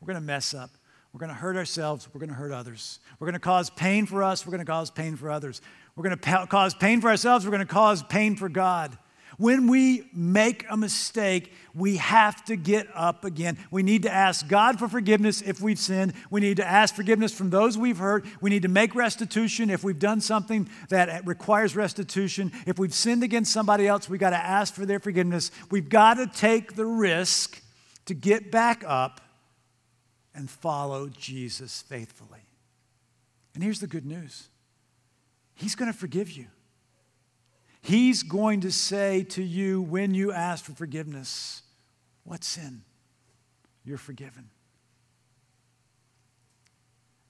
We're 0.00 0.06
going 0.06 0.20
to 0.20 0.26
mess 0.26 0.54
up. 0.54 0.70
We're 1.12 1.20
going 1.20 1.28
to 1.28 1.36
hurt 1.36 1.56
ourselves. 1.56 2.08
We're 2.12 2.20
going 2.20 2.30
to 2.30 2.34
hurt 2.34 2.52
others. 2.52 3.00
We're 3.18 3.26
going 3.26 3.34
to 3.34 3.38
cause 3.38 3.68
pain 3.68 4.06
for 4.06 4.22
us. 4.22 4.46
We're 4.46 4.52
going 4.52 4.64
to 4.64 4.70
cause 4.70 4.90
pain 4.90 5.16
for 5.16 5.30
others. 5.30 5.60
We're 5.94 6.02
going 6.04 6.18
to 6.18 6.46
cause 6.46 6.74
pain 6.74 7.00
for 7.02 7.08
ourselves. 7.08 7.44
We're 7.44 7.52
going 7.52 7.66
to 7.66 7.72
cause 7.72 8.02
pain 8.02 8.34
for 8.34 8.48
God. 8.48 8.96
When 9.38 9.66
we 9.66 10.08
make 10.14 10.64
a 10.70 10.76
mistake, 10.76 11.52
we 11.74 11.98
have 11.98 12.42
to 12.46 12.56
get 12.56 12.86
up 12.94 13.24
again. 13.24 13.58
We 13.70 13.82
need 13.82 14.04
to 14.04 14.10
ask 14.10 14.48
God 14.48 14.78
for 14.78 14.88
forgiveness 14.88 15.42
if 15.42 15.60
we've 15.60 15.78
sinned. 15.78 16.14
We 16.30 16.40
need 16.40 16.56
to 16.56 16.66
ask 16.66 16.94
forgiveness 16.94 17.34
from 17.34 17.50
those 17.50 17.76
we've 17.76 17.98
hurt. 17.98 18.24
We 18.40 18.48
need 18.48 18.62
to 18.62 18.68
make 18.68 18.94
restitution 18.94 19.68
if 19.68 19.84
we've 19.84 19.98
done 19.98 20.22
something 20.22 20.70
that 20.88 21.26
requires 21.26 21.76
restitution. 21.76 22.52
If 22.66 22.78
we've 22.78 22.94
sinned 22.94 23.22
against 23.22 23.52
somebody 23.52 23.86
else, 23.86 24.08
we've 24.08 24.20
got 24.20 24.30
to 24.30 24.36
ask 24.36 24.72
for 24.72 24.86
their 24.86 25.00
forgiveness. 25.00 25.50
We've 25.70 25.88
got 25.88 26.14
to 26.14 26.26
take 26.26 26.74
the 26.74 26.86
risk 26.86 27.60
to 28.06 28.14
get 28.14 28.50
back 28.50 28.82
up 28.86 29.20
and 30.34 30.50
follow 30.50 31.08
Jesus 31.08 31.82
faithfully. 31.82 32.46
And 33.54 33.62
here's 33.62 33.80
the 33.80 33.86
good 33.86 34.06
news 34.06 34.48
He's 35.54 35.74
going 35.74 35.90
to 35.90 35.98
forgive 35.98 36.30
you. 36.30 36.46
He's 37.80 38.22
going 38.22 38.62
to 38.62 38.72
say 38.72 39.22
to 39.30 39.42
you 39.42 39.80
when 39.80 40.12
you 40.12 40.32
ask 40.32 40.64
for 40.64 40.72
forgiveness, 40.72 41.62
What 42.24 42.44
sin? 42.44 42.82
You're 43.84 43.98
forgiven. 43.98 44.50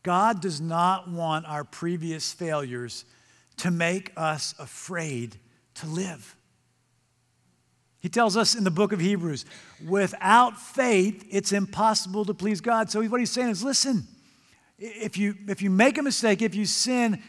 God 0.03 0.41
does 0.41 0.61
not 0.61 1.11
want 1.11 1.47
our 1.47 1.65
previous 1.65 2.33
failures 2.33 3.05
to 3.59 3.71
make 3.71 4.13
us 4.17 4.55
afraid 4.59 5.37
to 5.75 5.87
live. 5.87 6.36
He 8.01 8.09
tells 8.09 8.37
us 8.37 8.55
in 8.55 8.65
the 8.65 8.71
book 8.71 8.93
of 8.93 9.01
Hebrews, 9.01 9.45
without 9.87 10.59
faith, 10.61 11.27
it's 11.31 11.53
impossible 11.53 12.25
to 12.27 12.35
please 12.35 12.61
God. 12.61 12.91
So 12.91 13.03
what 13.05 13.21
he's 13.21 13.31
saying 13.31 13.49
is 13.49 13.65
listen, 13.65 14.07
if 14.79 15.17
you, 15.17 15.35
if 15.49 15.63
you 15.63 15.71
make 15.71 15.99
a 15.99 16.03
mistake, 16.03 16.43
if 16.43 16.55
you 16.55 16.67
sin, 16.67 17.23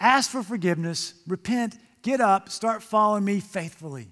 ask 0.00 0.30
for 0.30 0.42
forgiveness, 0.42 1.14
repent, 1.26 1.76
Get 2.04 2.20
up, 2.20 2.50
start 2.50 2.82
following 2.82 3.24
me 3.24 3.40
faithfully. 3.40 4.08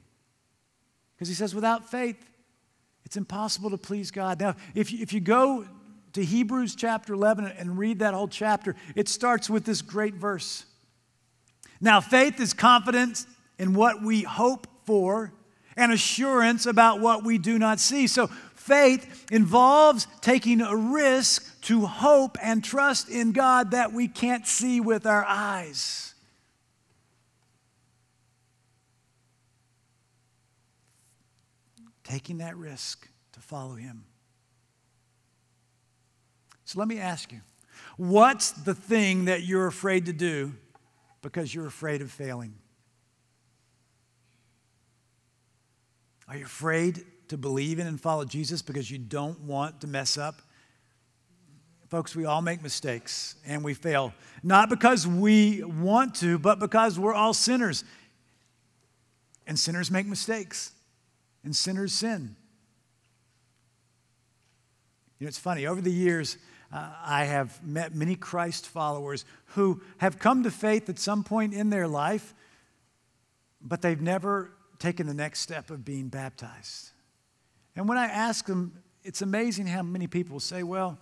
Because 1.14 1.28
he 1.28 1.34
says, 1.34 1.54
without 1.54 1.90
faith, 1.90 2.16
it's 3.04 3.18
impossible 3.18 3.68
to 3.68 3.76
please 3.76 4.10
God. 4.10 4.40
Now, 4.40 4.56
if 4.74 4.90
you, 4.90 5.00
if 5.02 5.12
you 5.12 5.20
go 5.20 5.66
to 6.14 6.24
Hebrews 6.24 6.74
chapter 6.74 7.12
11 7.12 7.44
and 7.58 7.76
read 7.76 7.98
that 7.98 8.14
whole 8.14 8.28
chapter, 8.28 8.74
it 8.96 9.10
starts 9.10 9.50
with 9.50 9.66
this 9.66 9.82
great 9.82 10.14
verse. 10.14 10.64
Now, 11.82 12.00
faith 12.00 12.40
is 12.40 12.54
confidence 12.54 13.26
in 13.58 13.74
what 13.74 14.02
we 14.02 14.22
hope 14.22 14.66
for 14.86 15.34
and 15.76 15.92
assurance 15.92 16.66
about 16.66 17.00
what 17.00 17.24
we 17.24 17.38
do 17.38 17.58
not 17.58 17.80
see. 17.80 18.06
So, 18.06 18.26
faith 18.54 19.26
involves 19.30 20.06
taking 20.20 20.60
a 20.60 20.76
risk 20.76 21.60
to 21.62 21.86
hope 21.86 22.36
and 22.42 22.62
trust 22.62 23.08
in 23.08 23.32
God 23.32 23.72
that 23.72 23.92
we 23.92 24.08
can't 24.08 24.46
see 24.46 24.80
with 24.80 25.06
our 25.06 25.24
eyes. 25.24 26.12
taking 32.12 32.38
that 32.38 32.54
risk 32.58 33.08
to 33.32 33.40
follow 33.40 33.74
him. 33.74 34.04
So 36.66 36.78
let 36.78 36.86
me 36.86 36.98
ask 36.98 37.32
you 37.32 37.40
what's 37.96 38.50
the 38.50 38.74
thing 38.74 39.24
that 39.26 39.44
you're 39.44 39.66
afraid 39.66 40.04
to 40.06 40.12
do 40.12 40.52
because 41.22 41.54
you're 41.54 41.66
afraid 41.66 42.02
of 42.02 42.10
failing? 42.10 42.54
Are 46.32 46.38
you 46.38 46.46
afraid 46.46 47.04
to 47.28 47.36
believe 47.36 47.78
in 47.78 47.86
and 47.86 48.00
follow 48.00 48.24
Jesus 48.24 48.62
because 48.62 48.90
you 48.90 48.96
don't 48.96 49.38
want 49.40 49.82
to 49.82 49.86
mess 49.86 50.16
up? 50.16 50.40
Folks, 51.90 52.16
we 52.16 52.24
all 52.24 52.40
make 52.40 52.62
mistakes 52.62 53.36
and 53.46 53.62
we 53.62 53.74
fail. 53.74 54.14
Not 54.42 54.70
because 54.70 55.06
we 55.06 55.62
want 55.62 56.14
to, 56.16 56.38
but 56.38 56.58
because 56.58 56.98
we're 56.98 57.12
all 57.12 57.34
sinners. 57.34 57.84
And 59.46 59.58
sinners 59.58 59.90
make 59.90 60.06
mistakes 60.06 60.72
and 61.44 61.54
sinners 61.54 61.92
sin. 61.92 62.34
You 65.18 65.26
know, 65.26 65.28
it's 65.28 65.38
funny, 65.38 65.66
over 65.66 65.82
the 65.82 65.92
years, 65.92 66.38
uh, 66.72 66.94
I 67.04 67.24
have 67.26 67.62
met 67.62 67.94
many 67.94 68.14
Christ 68.14 68.66
followers 68.66 69.26
who 69.48 69.82
have 69.98 70.18
come 70.18 70.44
to 70.44 70.50
faith 70.50 70.88
at 70.88 70.98
some 70.98 71.24
point 71.24 71.52
in 71.52 71.68
their 71.68 71.86
life, 71.86 72.32
but 73.60 73.82
they've 73.82 74.00
never 74.00 74.50
taken 74.82 75.06
the 75.06 75.14
next 75.14 75.38
step 75.38 75.70
of 75.70 75.84
being 75.84 76.08
baptized. 76.08 76.90
And 77.76 77.88
when 77.88 77.96
I 77.96 78.06
ask 78.06 78.46
them, 78.46 78.82
it's 79.04 79.22
amazing 79.22 79.68
how 79.68 79.82
many 79.82 80.08
people 80.08 80.40
say, 80.40 80.64
Well, 80.64 80.98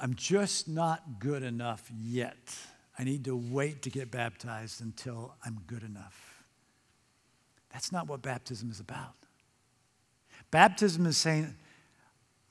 I'm 0.00 0.14
just 0.14 0.68
not 0.68 1.20
good 1.20 1.42
enough 1.42 1.88
yet. 1.96 2.54
I 2.98 3.04
need 3.04 3.24
to 3.26 3.36
wait 3.36 3.82
to 3.82 3.90
get 3.90 4.10
baptized 4.10 4.80
until 4.82 5.34
I'm 5.44 5.60
good 5.66 5.84
enough. 5.84 6.44
That's 7.72 7.92
not 7.92 8.08
what 8.08 8.20
baptism 8.20 8.70
is 8.70 8.80
about. 8.80 9.14
Baptism 10.50 11.06
is 11.06 11.16
saying, 11.16 11.54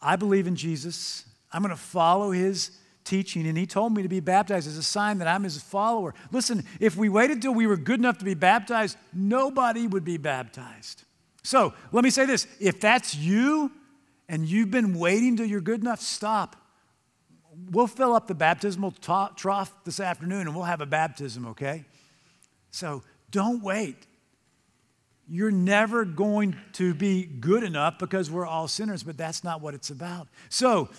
I 0.02 0.16
believe 0.16 0.48
in 0.48 0.56
Jesus. 0.56 1.26
I'm 1.52 1.62
going 1.62 1.74
to 1.76 1.82
follow 1.82 2.32
his 2.32 2.72
teaching, 3.06 3.48
and 3.48 3.58
he 3.58 3.66
told 3.66 3.96
me 3.96 4.04
to 4.04 4.10
be 4.10 4.20
baptized 4.20 4.68
as 4.68 4.78
a 4.78 4.84
sign 4.84 5.20
that 5.20 5.28
I'm 5.28 5.44
his 5.44 5.62
follower. 5.62 6.14
Listen, 6.32 6.66
if 6.80 6.98
we 6.98 7.08
waited 7.08 7.42
till 7.42 7.54
we 7.54 7.68
were 7.68 7.78
good 7.78 8.00
enough 8.00 8.18
to 8.18 8.26
be 8.26 8.34
baptized, 8.34 8.98
nobody 9.14 9.88
would 9.88 10.04
be 10.04 10.18
baptized. 10.18 11.04
So 11.44 11.74
let 11.92 12.04
me 12.04 12.10
say 12.10 12.26
this 12.26 12.48
if 12.60 12.82
that's 12.82 13.16
you 13.16 13.72
and 14.28 14.48
you've 14.48 14.72
been 14.72 14.98
waiting 14.98 15.38
till 15.38 15.46
you're 15.46 15.62
good 15.62 15.82
enough, 15.82 16.02
stop. 16.02 16.56
We'll 17.72 17.88
fill 17.88 18.14
up 18.14 18.28
the 18.28 18.36
baptismal 18.36 18.92
trough 18.92 19.74
this 19.86 20.00
afternoon 20.00 20.42
and 20.42 20.56
we'll 20.56 20.66
have 20.66 20.82
a 20.82 20.86
baptism, 20.86 21.48
okay? 21.48 21.86
So 22.72 23.04
don't 23.32 23.64
wait 23.64 24.08
you're 25.28 25.52
never 25.52 26.06
going 26.06 26.56
to 26.74 26.94
be 26.94 27.26
good 27.26 27.64
enough 27.64 27.98
because 27.98 28.30
we're 28.30 28.46
all 28.46 28.68
sinners, 28.68 29.04
but 29.04 29.18
that's 29.18 29.44
not 29.44 29.62
what 29.62 29.74
it's 29.74 29.90
about. 29.90 30.28
So, 30.50 30.90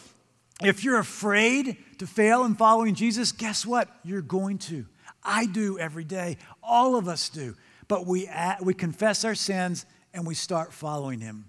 if 0.62 0.84
you're 0.84 0.98
afraid 0.98 1.76
to 1.98 2.06
fail 2.06 2.44
in 2.44 2.54
following 2.54 2.94
Jesus, 2.94 3.32
guess 3.32 3.66
what? 3.66 3.88
You're 4.04 4.22
going 4.22 4.58
to. 4.58 4.86
I 5.22 5.46
do 5.46 5.78
every 5.78 6.04
day. 6.04 6.38
All 6.62 6.96
of 6.96 7.08
us 7.08 7.28
do. 7.28 7.54
But 7.88 8.06
we, 8.06 8.28
we 8.62 8.74
confess 8.74 9.24
our 9.24 9.34
sins 9.34 9.86
and 10.14 10.26
we 10.26 10.34
start 10.34 10.72
following 10.72 11.20
Him. 11.20 11.46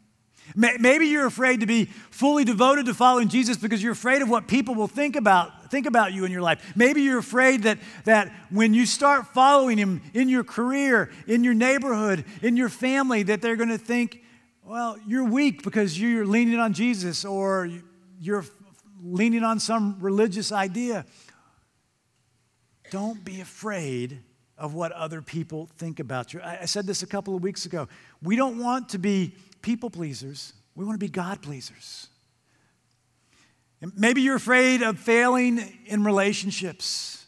Maybe 0.55 1.07
you're 1.07 1.25
afraid 1.25 1.59
to 1.59 1.65
be 1.65 1.85
fully 2.09 2.45
devoted 2.45 2.85
to 2.85 2.93
following 2.93 3.27
Jesus 3.27 3.57
because 3.57 3.83
you're 3.83 3.91
afraid 3.91 4.21
of 4.21 4.29
what 4.29 4.47
people 4.47 4.75
will 4.75 4.87
think 4.87 5.15
about, 5.17 5.69
think 5.69 5.85
about 5.85 6.13
you 6.13 6.23
in 6.23 6.31
your 6.31 6.41
life. 6.41 6.73
Maybe 6.75 7.01
you're 7.01 7.19
afraid 7.19 7.63
that, 7.63 7.79
that 8.05 8.33
when 8.49 8.73
you 8.73 8.85
start 8.85 9.27
following 9.27 9.77
him 9.77 10.01
in 10.13 10.29
your 10.29 10.45
career, 10.45 11.11
in 11.27 11.43
your 11.43 11.53
neighborhood, 11.53 12.23
in 12.41 12.55
your 12.55 12.69
family, 12.69 13.23
that 13.23 13.41
they're 13.41 13.57
going 13.57 13.69
to 13.69 13.77
think, 13.77 14.23
well, 14.63 14.97
you're 15.05 15.25
weak 15.25 15.63
because 15.63 15.99
you're 15.99 16.25
leaning 16.25 16.59
on 16.59 16.71
Jesus 16.71 17.25
or 17.25 17.69
you're 18.19 18.45
leaning 19.11 19.43
on 19.43 19.59
some 19.59 19.97
religious 19.99 20.51
idea. 20.51 21.05
Don't 22.91 23.23
be 23.23 23.41
afraid 23.41 24.19
of 24.57 24.73
what 24.73 24.91
other 24.91 25.21
people 25.21 25.69
think 25.77 25.99
about 25.99 26.33
you. 26.33 26.41
I 26.43 26.65
said 26.65 26.87
this 26.87 27.03
a 27.03 27.07
couple 27.07 27.35
of 27.35 27.43
weeks 27.43 27.65
ago. 27.65 27.87
We 28.21 28.35
don't 28.35 28.57
want 28.57 28.89
to 28.89 28.97
be 28.97 29.35
people 29.61 29.89
pleasers, 29.89 30.53
we 30.75 30.85
want 30.85 30.99
to 30.99 31.05
be 31.05 31.11
God 31.11 31.41
pleasers. 31.41 32.07
Maybe 33.95 34.21
you're 34.21 34.37
afraid 34.37 34.81
of 34.81 34.97
failing 34.97 35.59
in 35.85 36.03
relationships, 36.03 37.25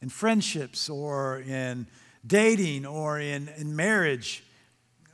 in 0.00 0.08
friendships, 0.08 0.90
or 0.90 1.38
in 1.40 1.86
dating, 2.26 2.86
or 2.86 3.20
in, 3.20 3.48
in 3.56 3.76
marriage. 3.76 4.42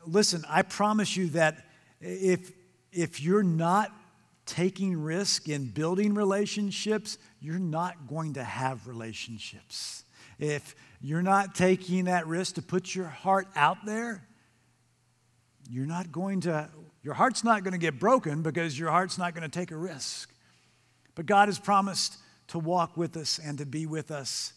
Listen, 0.06 0.44
I 0.48 0.62
promise 0.62 1.14
you 1.14 1.28
that 1.30 1.66
if, 2.00 2.52
if 2.90 3.20
you're 3.20 3.42
not 3.42 3.92
taking 4.48 5.00
risk 5.00 5.48
in 5.48 5.66
building 5.66 6.14
relationships, 6.14 7.18
you're 7.40 7.58
not 7.58 8.08
going 8.08 8.32
to 8.34 8.42
have 8.42 8.88
relationships. 8.88 10.04
If 10.38 10.74
you're 11.00 11.22
not 11.22 11.54
taking 11.54 12.06
that 12.06 12.26
risk 12.26 12.54
to 12.54 12.62
put 12.62 12.94
your 12.94 13.06
heart 13.06 13.46
out 13.54 13.84
there, 13.84 14.26
you're 15.70 15.86
not 15.86 16.10
going 16.10 16.40
to, 16.42 16.68
your 17.02 17.14
heart's 17.14 17.44
not 17.44 17.62
going 17.62 17.72
to 17.72 17.78
get 17.78 18.00
broken 18.00 18.42
because 18.42 18.78
your 18.78 18.90
heart's 18.90 19.18
not 19.18 19.34
going 19.34 19.48
to 19.48 19.58
take 19.58 19.70
a 19.70 19.76
risk. 19.76 20.32
But 21.14 21.26
God 21.26 21.48
has 21.48 21.58
promised 21.58 22.16
to 22.48 22.58
walk 22.58 22.96
with 22.96 23.16
us 23.16 23.38
and 23.38 23.58
to 23.58 23.66
be 23.66 23.84
with 23.84 24.10
us. 24.10 24.54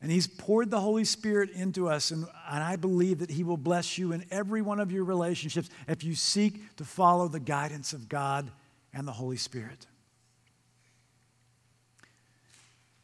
And 0.00 0.10
He's 0.10 0.28
poured 0.28 0.70
the 0.70 0.80
Holy 0.80 1.04
Spirit 1.04 1.50
into 1.50 1.88
us. 1.88 2.12
And, 2.12 2.26
and 2.48 2.62
I 2.62 2.76
believe 2.76 3.18
that 3.18 3.30
He 3.30 3.42
will 3.42 3.56
bless 3.56 3.98
you 3.98 4.12
in 4.12 4.24
every 4.30 4.62
one 4.62 4.78
of 4.78 4.92
your 4.92 5.04
relationships 5.04 5.68
if 5.88 6.04
you 6.04 6.14
seek 6.14 6.76
to 6.76 6.84
follow 6.84 7.26
the 7.26 7.40
guidance 7.40 7.92
of 7.92 8.08
God 8.08 8.52
and 8.92 9.06
the 9.06 9.12
Holy 9.12 9.36
Spirit. 9.36 9.86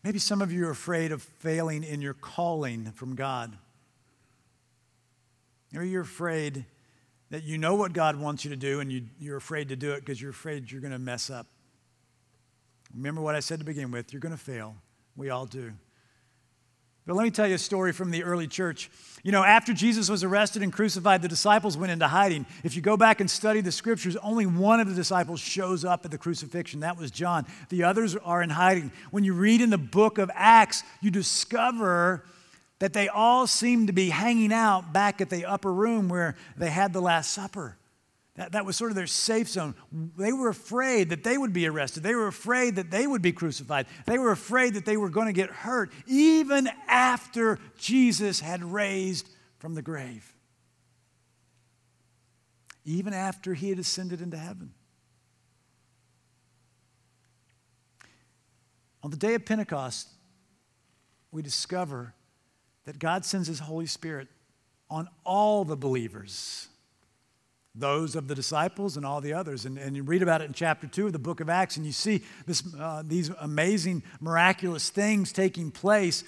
Maybe 0.03 0.19
some 0.19 0.41
of 0.41 0.53
you 0.53 0.67
are 0.67 0.71
afraid 0.71 1.11
of 1.11 1.23
failing 1.23 1.83
in 1.83 2.01
your 2.01 2.15
calling 2.15 2.93
from 2.93 3.17
God. 3.17 3.57
Maybe 5.73 5.89
you're 5.89 6.03
afraid 6.03 6.65
that 7.31 7.43
you 7.43 7.59
know 7.59 7.75
what 7.75 7.93
God 7.93 8.17
wants 8.17 8.45
you 8.45 8.51
to 8.51 8.57
do 8.57 8.81
and 8.81 8.93
you, 8.93 9.03
you're 9.19 9.37
afraid 9.37 9.69
to 9.71 9.77
do 9.77 9.93
it 9.93 10.01
because 10.01 10.23
you're 10.23 10.31
afraid 10.31 10.71
you're 10.71 10.81
going 10.81 10.93
to 10.93 10.99
mess 10.99 11.29
up. 11.29 11.47
Remember 12.95 13.21
what 13.21 13.35
I 13.35 13.41
said 13.41 13.59
to 13.59 13.65
begin 13.65 13.91
with 13.91 14.13
you're 14.13 14.21
going 14.21 14.37
to 14.37 14.41
fail. 14.41 14.77
We 15.17 15.31
all 15.31 15.47
do. 15.47 15.73
But 17.07 17.15
let 17.15 17.23
me 17.23 17.31
tell 17.31 17.47
you 17.47 17.55
a 17.55 17.59
story 17.59 17.93
from 17.93 18.11
the 18.11 18.25
early 18.25 18.49
church. 18.49 18.91
You 19.23 19.31
know, 19.31 19.45
after 19.45 19.73
Jesus 19.73 20.11
was 20.11 20.25
arrested 20.25 20.63
and 20.63 20.73
crucified, 20.73 21.23
the 21.23 21.29
disciples 21.29 21.77
went 21.77 21.93
into 21.93 22.09
hiding. 22.09 22.47
If 22.65 22.75
you 22.75 22.83
go 22.83 22.97
back 22.97 23.21
and 23.21 23.31
study 23.31 23.61
the 23.61 23.71
scriptures, 23.71 24.17
only 24.17 24.45
one 24.45 24.81
of 24.81 24.89
the 24.89 24.95
disciples 24.95 25.39
shows 25.39 25.85
up 25.85 26.05
at 26.05 26.11
the 26.11 26.19
crucifixion. 26.19 26.81
That 26.81 26.99
was 26.99 27.13
John. 27.13 27.47
The 27.69 27.85
others 27.85 28.17
are 28.17 28.43
in 28.43 28.51
hiding. 28.51 28.91
When 29.13 29.23
you 29.23 29.35
read 29.35 29.61
in 29.61 29.71
the 29.71 29.79
book 29.79 30.19
of 30.19 30.31
Acts, 30.35 30.83
you 31.01 31.13
discover 31.13 32.25
that 32.81 32.93
they 32.93 33.09
all 33.09 33.47
seem 33.47 33.87
to 33.87 33.93
be 33.93 34.11
hanging 34.11 34.53
out 34.53 34.93
back 34.93 35.21
at 35.21 35.31
the 35.31 35.45
upper 35.45 35.73
room 35.73 36.09
where 36.09 36.35
they 36.57 36.71
had 36.71 36.93
the 36.93 37.01
Last 37.01 37.31
Supper. 37.31 37.77
That, 38.37 38.53
that 38.53 38.67
was 38.67 38.77
sort 38.77 38.91
of 38.91 38.97
their 38.97 39.07
safe 39.07 39.49
zone. 39.49 39.75
They 39.91 40.33
were 40.33 40.49
afraid 40.49 41.09
that 41.09 41.25
they 41.25 41.39
would 41.39 41.55
be 41.55 41.67
arrested. 41.67 42.03
They 42.03 42.15
were 42.15 42.27
afraid 42.27 42.77
that 42.77 42.91
they 42.91 43.07
would 43.07 43.23
be 43.23 43.33
crucified. 43.33 43.87
They 44.05 44.19
were 44.19 44.31
afraid 44.31 44.75
that 44.75 44.85
they 44.85 44.99
were 44.99 45.09
going 45.09 45.27
to 45.27 45.33
get 45.33 45.51
hurt 45.51 45.91
even 46.07 46.69
after 46.87 47.59
Jesus 47.79 48.41
had 48.41 48.63
raised 48.63 49.29
from 49.59 49.75
the 49.75 49.83
grave. 49.83 50.35
Even 52.85 53.15
after 53.15 53.55
he 53.55 53.71
had 53.71 53.79
ascended 53.79 54.21
into 54.21 54.37
heaven. 54.37 54.73
On 59.03 59.11
the 59.11 59.17
day 59.17 59.35
of 59.35 59.47
Pentecost, 59.47 60.09
we 61.33 61.41
discover 61.41 62.15
that 62.85 62.99
God 62.99 63.25
sends 63.25 63.49
his 63.49 63.61
Holy 63.61 63.87
Spirit 63.87 64.29
on 64.91 65.09
all 65.25 65.65
the 65.65 65.77
believers 65.77 66.69
those 67.77 68.17
of 68.17 68.27
the 68.27 68.35
disciples 68.35 68.97
and 68.97 69.05
all 69.05 69.21
the 69.21 69.35
others. 69.35 69.67
And, 69.67 69.79
and 69.79 69.95
you 69.95 70.03
read 70.03 70.23
about 70.23 70.41
it 70.41 70.45
in 70.45 70.53
chapter 70.53 70.87
2 70.87 71.07
of 71.07 71.13
the 71.13 71.19
book 71.19 71.41
of 71.41 71.51
Acts, 71.51 71.77
and 71.77 71.85
you 71.85 71.93
see 71.93 72.23
this, 72.47 72.63
uh, 72.79 73.03
these 73.05 73.31
amazing, 73.41 74.03
miraculous 74.21 74.89
things 74.89 75.33
taking 75.33 75.71
place. 75.71 76.25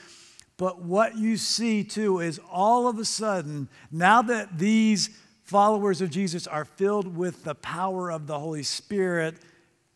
But 0.59 0.83
what 0.83 1.17
you 1.17 1.37
see 1.37 1.85
too 1.85 2.21
is 2.21 2.41
all 2.51 2.89
of 2.89 2.99
a 2.99 3.05
sudden, 3.05 3.69
now 3.91 4.23
that 4.23 4.59
these 4.59 5.09
followers 5.45 6.03
of 6.03 6.11
Jesus 6.11 6.47
are 6.47 6.65
filled 6.67 7.17
with 7.17 7.45
the 7.45 7.55
power 7.55 8.11
of 8.13 8.27
the 8.27 8.39
Holy 8.39 8.63
Spirit, 8.63 9.37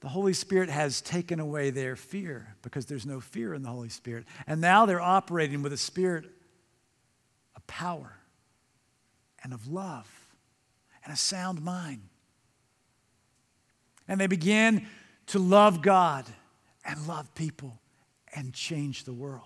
the 0.00 0.08
Holy 0.08 0.32
Spirit 0.32 0.70
has 0.70 1.00
taken 1.00 1.38
away 1.38 1.70
their 1.70 1.94
fear 1.96 2.56
because 2.62 2.86
there's 2.86 3.06
no 3.06 3.20
fear 3.20 3.52
in 3.54 3.62
the 3.62 3.68
Holy 3.68 3.90
Spirit. 3.90 4.24
And 4.46 4.60
now 4.60 4.86
they're 4.86 5.00
operating 5.00 5.62
with 5.62 5.72
a 5.72 5.76
spirit 5.76 6.24
of 7.54 7.66
power 7.66 8.16
and 9.44 9.52
of 9.52 9.68
love 9.68 10.21
and 11.04 11.12
a 11.12 11.16
sound 11.16 11.62
mind. 11.62 12.02
And 14.08 14.20
they 14.20 14.26
begin 14.26 14.86
to 15.28 15.38
love 15.38 15.82
God 15.82 16.26
and 16.84 17.06
love 17.06 17.34
people 17.34 17.80
and 18.34 18.52
change 18.52 19.04
the 19.04 19.12
world. 19.12 19.42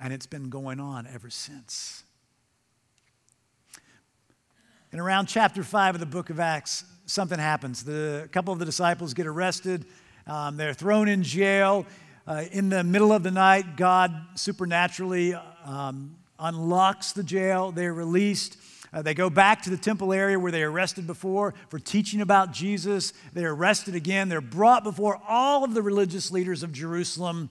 And 0.00 0.12
it's 0.12 0.26
been 0.26 0.48
going 0.48 0.80
on 0.80 1.06
ever 1.12 1.30
since. 1.30 2.04
And 4.90 5.00
around 5.00 5.26
chapter 5.26 5.62
5 5.62 5.96
of 5.96 6.00
the 6.00 6.06
book 6.06 6.30
of 6.30 6.40
Acts, 6.40 6.84
something 7.04 7.38
happens. 7.38 7.84
The, 7.84 8.22
a 8.24 8.28
couple 8.28 8.52
of 8.52 8.58
the 8.58 8.64
disciples 8.64 9.12
get 9.12 9.26
arrested, 9.26 9.84
um, 10.26 10.56
they're 10.56 10.74
thrown 10.74 11.08
in 11.08 11.22
jail. 11.22 11.86
Uh, 12.26 12.44
in 12.52 12.68
the 12.68 12.84
middle 12.84 13.12
of 13.12 13.22
the 13.22 13.30
night, 13.30 13.76
God 13.76 14.14
supernaturally 14.34 15.34
um, 15.64 16.16
unlocks 16.38 17.12
the 17.12 17.22
jail. 17.22 17.72
They're 17.72 17.94
released. 17.94 18.58
Uh, 18.92 19.02
they 19.02 19.14
go 19.14 19.28
back 19.28 19.62
to 19.62 19.70
the 19.70 19.76
temple 19.76 20.12
area 20.12 20.38
where 20.38 20.52
they 20.52 20.62
arrested 20.62 21.06
before 21.06 21.54
for 21.68 21.78
teaching 21.78 22.20
about 22.20 22.52
Jesus. 22.52 23.12
They're 23.32 23.52
arrested 23.52 23.94
again. 23.94 24.28
They're 24.28 24.40
brought 24.40 24.84
before 24.84 25.20
all 25.28 25.64
of 25.64 25.74
the 25.74 25.82
religious 25.82 26.30
leaders 26.30 26.62
of 26.62 26.72
Jerusalem, 26.72 27.50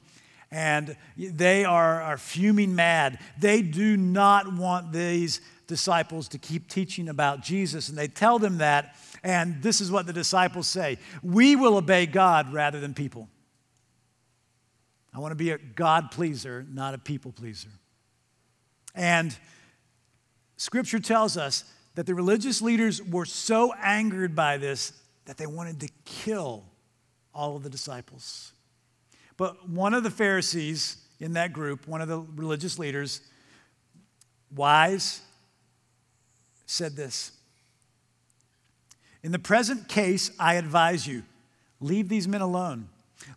and 0.50 0.96
they 1.18 1.66
are, 1.66 2.02
are 2.02 2.18
fuming 2.18 2.76
mad. 2.76 3.20
They 3.40 3.62
do 3.62 3.98
not 3.98 4.54
want 4.54 4.92
these 4.92 5.42
disciples 5.68 6.30
to 6.30 6.38
keep 6.38 6.70
teaching 6.70 7.10
about 7.10 7.44
Jesus, 7.44 7.90
and 7.90 7.98
they 7.98 8.08
tell 8.08 8.40
them 8.40 8.58
that. 8.60 8.96
And 9.24 9.62
this 9.62 9.82
is 9.82 9.92
what 9.92 10.06
the 10.06 10.14
disciples 10.14 10.68
say 10.68 10.98
We 11.22 11.56
will 11.56 11.78
obey 11.78 12.06
God 12.06 12.54
rather 12.54 12.80
than 12.80 12.94
people. 12.94 13.30
I 15.14 15.20
want 15.20 15.32
to 15.32 15.36
be 15.36 15.52
a 15.52 15.58
God 15.58 16.12
pleaser, 16.12 16.66
not 16.72 16.94
a 16.94 16.98
people 16.98 17.32
pleaser. 17.32 17.70
And 18.94 19.36
Scripture 20.58 21.00
tells 21.00 21.38
us 21.38 21.64
that 21.96 22.06
the 22.06 22.16
religious 22.16 22.62
leaders 22.62 23.02
were 23.02 23.26
so 23.26 23.74
angered 23.82 24.36
by 24.36 24.58
this 24.58 24.94
that 25.26 25.38
they 25.38 25.48
wanted 25.48 25.80
to 25.80 25.90
kill 26.06 26.64
all 27.34 27.56
of 27.56 27.64
the 27.64 27.70
disciples. 27.70 28.52
But 29.38 29.70
one 29.70 29.94
of 29.94 30.04
the 30.04 30.10
Pharisees 30.10 30.98
in 31.20 31.34
that 31.34 31.54
group, 31.54 31.88
one 31.88 32.02
of 32.02 32.08
the 32.08 32.20
religious 32.20 32.80
leaders, 32.80 33.22
wise, 34.56 35.22
said 36.66 36.96
this 36.96 37.32
In 39.24 39.32
the 39.32 39.40
present 39.40 39.88
case, 39.88 40.32
I 40.40 40.56
advise 40.56 41.08
you, 41.08 41.24
leave 41.80 42.10
these 42.10 42.28
men 42.28 42.42
alone. 42.42 42.90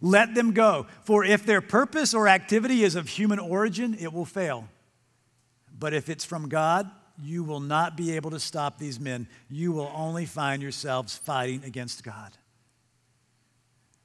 Let 0.02 0.34
them 0.34 0.52
go, 0.52 0.86
for 1.04 1.24
if 1.24 1.44
their 1.44 1.60
purpose 1.60 2.14
or 2.14 2.28
activity 2.28 2.84
is 2.84 2.94
of 2.94 3.08
human 3.08 3.38
origin, 3.38 3.96
it 3.98 4.12
will 4.12 4.24
fail. 4.24 4.68
But 5.78 5.94
if 5.94 6.08
it's 6.08 6.24
from 6.24 6.48
God, 6.48 6.90
you 7.22 7.44
will 7.44 7.60
not 7.60 7.96
be 7.96 8.16
able 8.16 8.30
to 8.30 8.40
stop 8.40 8.78
these 8.78 8.98
men. 8.98 9.28
You 9.48 9.72
will 9.72 9.92
only 9.94 10.26
find 10.26 10.62
yourselves 10.62 11.16
fighting 11.16 11.62
against 11.64 12.02
God. 12.04 12.32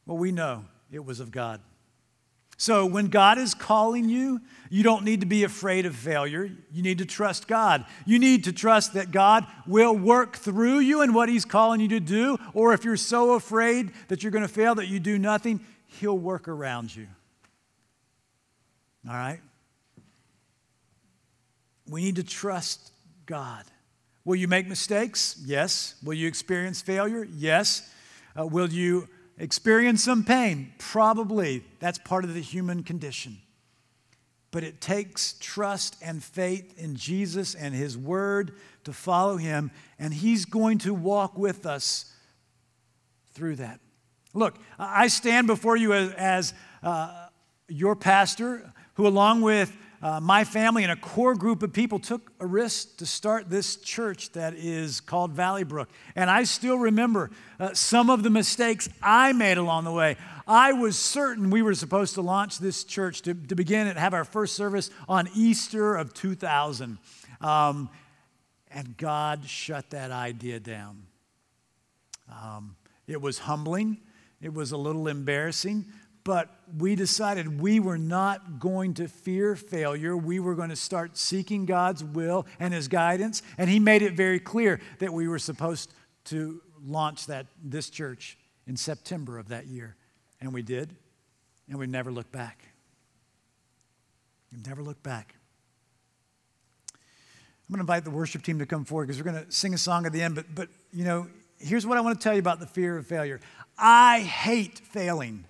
Well, 0.05 0.17
we 0.17 0.31
know 0.31 0.65
it 0.91 1.03
was 1.03 1.19
of 1.19 1.31
God. 1.31 1.61
So 2.57 2.85
when 2.85 3.07
God 3.07 3.37
is 3.37 3.53
calling 3.53 4.07
you, 4.07 4.39
you 4.69 4.81
don't 4.81 5.03
need 5.03 5.19
to 5.19 5.25
be 5.25 5.43
afraid 5.43 5.85
of 5.85 5.93
failure. 5.93 6.49
You 6.71 6.83
need 6.83 6.99
to 6.99 7.05
trust 7.05 7.47
God. 7.47 7.85
You 8.05 8.17
need 8.17 8.45
to 8.45 8.53
trust 8.53 8.93
that 8.93 9.11
God 9.11 9.45
will 9.67 9.93
work 9.93 10.37
through 10.37 10.79
you 10.79 11.01
in 11.01 11.13
what 11.13 11.27
He's 11.27 11.43
calling 11.43 11.81
you 11.81 11.89
to 11.89 11.99
do. 11.99 12.37
Or 12.53 12.73
if 12.73 12.85
you're 12.85 12.95
so 12.95 13.33
afraid 13.33 13.91
that 14.07 14.23
you're 14.23 14.31
going 14.31 14.47
to 14.47 14.53
fail 14.53 14.75
that 14.75 14.87
you 14.87 15.01
do 15.01 15.19
nothing, 15.19 15.59
He'll 15.99 16.17
work 16.17 16.47
around 16.47 16.95
you. 16.95 17.07
All 19.07 19.15
right? 19.15 19.41
We 21.89 22.03
need 22.03 22.15
to 22.15 22.23
trust 22.23 22.91
God. 23.25 23.65
Will 24.23 24.35
you 24.35 24.47
make 24.47 24.67
mistakes? 24.67 25.39
Yes. 25.45 25.95
Will 26.03 26.15
you 26.15 26.27
experience 26.27 26.81
failure? 26.81 27.27
Yes. 27.31 27.91
Uh, 28.37 28.45
will 28.45 28.69
you 28.69 29.07
experience 29.37 30.03
some 30.03 30.23
pain? 30.23 30.73
Probably. 30.79 31.63
That's 31.79 31.99
part 31.99 32.23
of 32.23 32.33
the 32.33 32.41
human 32.41 32.83
condition. 32.83 33.37
But 34.51 34.63
it 34.63 34.81
takes 34.81 35.33
trust 35.39 35.97
and 36.01 36.23
faith 36.23 36.77
in 36.77 36.95
Jesus 36.95 37.55
and 37.55 37.75
His 37.75 37.97
Word 37.97 38.53
to 38.85 38.93
follow 38.93 39.37
Him, 39.37 39.71
and 39.99 40.13
He's 40.13 40.45
going 40.45 40.77
to 40.79 40.93
walk 40.93 41.37
with 41.37 41.65
us 41.65 42.11
through 43.33 43.57
that. 43.57 43.79
Look, 44.33 44.57
I 44.79 45.07
stand 45.07 45.47
before 45.47 45.77
you 45.77 45.93
as, 45.93 46.11
as 46.13 46.53
uh, 46.83 47.27
your 47.67 47.95
pastor, 47.95 48.71
who, 48.95 49.07
along 49.07 49.41
with 49.41 49.75
uh, 50.05 50.19
my 50.21 50.43
family 50.43 50.83
and 50.83 50.91
a 50.91 50.95
core 50.95 51.33
group 51.33 51.63
of 51.63 51.73
people 51.73 51.97
took 51.97 52.31
a 52.39 52.45
risk 52.45 52.97
to 52.97 53.07
start 53.07 53.49
this 53.49 53.77
church 53.77 54.31
that 54.33 54.53
is 54.53 55.01
called 55.01 55.31
Valley 55.31 55.63
Brook. 55.63 55.89
And 56.15 56.29
I 56.29 56.43
still 56.43 56.77
remember 56.77 57.31
uh, 57.59 57.73
some 57.73 58.11
of 58.11 58.21
the 58.21 58.29
mistakes 58.29 58.87
I 59.01 59.33
made 59.33 59.57
along 59.57 59.85
the 59.85 59.91
way. 59.91 60.15
I 60.47 60.73
was 60.73 60.95
certain 60.95 61.49
we 61.49 61.63
were 61.63 61.73
supposed 61.73 62.13
to 62.13 62.21
launch 62.21 62.59
this 62.59 62.83
church 62.83 63.23
to, 63.23 63.33
to 63.33 63.55
begin 63.55 63.87
and 63.87 63.97
have 63.97 64.13
our 64.13 64.25
first 64.25 64.53
service 64.53 64.91
on 65.09 65.27
Easter 65.33 65.95
of 65.95 66.13
2000. 66.13 66.99
Um, 67.41 67.89
and 68.69 68.95
God 68.97 69.49
shut 69.49 69.89
that 69.89 70.11
idea 70.11 70.59
down. 70.59 71.07
Um, 72.31 72.75
it 73.07 73.19
was 73.19 73.39
humbling, 73.39 73.97
it 74.39 74.53
was 74.53 74.71
a 74.71 74.77
little 74.77 75.07
embarrassing, 75.07 75.85
but 76.25 76.49
we 76.77 76.95
decided 76.95 77.61
we 77.61 77.79
were 77.79 77.99
not 77.99 78.59
going 78.59 78.95
to 78.95 79.07
fear 79.07 79.55
failure. 79.55 80.17
We 80.17 80.39
were 80.39 80.55
going 80.55 80.71
to 80.71 80.75
start 80.75 81.17
seeking 81.17 81.65
God's 81.65 82.03
will 82.03 82.47
and 82.59 82.73
His 82.73 82.87
guidance. 82.89 83.43
And 83.59 83.69
He 83.69 83.79
made 83.79 84.01
it 84.01 84.13
very 84.13 84.39
clear 84.39 84.81
that 84.99 85.13
we 85.13 85.27
were 85.27 85.39
supposed 85.39 85.93
to 86.25 86.61
launch 86.83 87.27
that, 87.27 87.45
this 87.63 87.91
church 87.91 88.37
in 88.65 88.75
September 88.75 89.37
of 89.37 89.49
that 89.49 89.67
year. 89.67 89.95
And 90.41 90.51
we 90.51 90.63
did, 90.63 90.95
and 91.69 91.77
we 91.77 91.85
never 91.85 92.11
looked 92.11 92.31
back. 92.31 92.63
We 94.51 94.57
never 94.67 94.81
looked 94.81 95.03
back. 95.03 95.35
I'm 96.91 97.73
going 97.73 97.77
to 97.77 97.81
invite 97.81 98.03
the 98.03 98.11
worship 98.11 98.41
team 98.41 98.57
to 98.59 98.65
come 98.65 98.83
forward 98.83 99.07
because 99.07 99.21
we're 99.21 99.31
going 99.31 99.45
to 99.45 99.51
sing 99.51 99.75
a 99.75 99.77
song 99.77 100.07
at 100.07 100.11
the 100.11 100.23
end. 100.23 100.33
But, 100.33 100.53
but, 100.53 100.69
you 100.91 101.03
know, 101.03 101.27
here's 101.59 101.85
what 101.85 101.99
I 101.99 102.01
want 102.01 102.19
to 102.19 102.23
tell 102.23 102.33
you 102.33 102.39
about 102.39 102.59
the 102.59 102.67
fear 102.67 102.97
of 102.97 103.05
failure 103.05 103.39
I 103.77 104.21
hate 104.21 104.79
failing. 104.79 105.45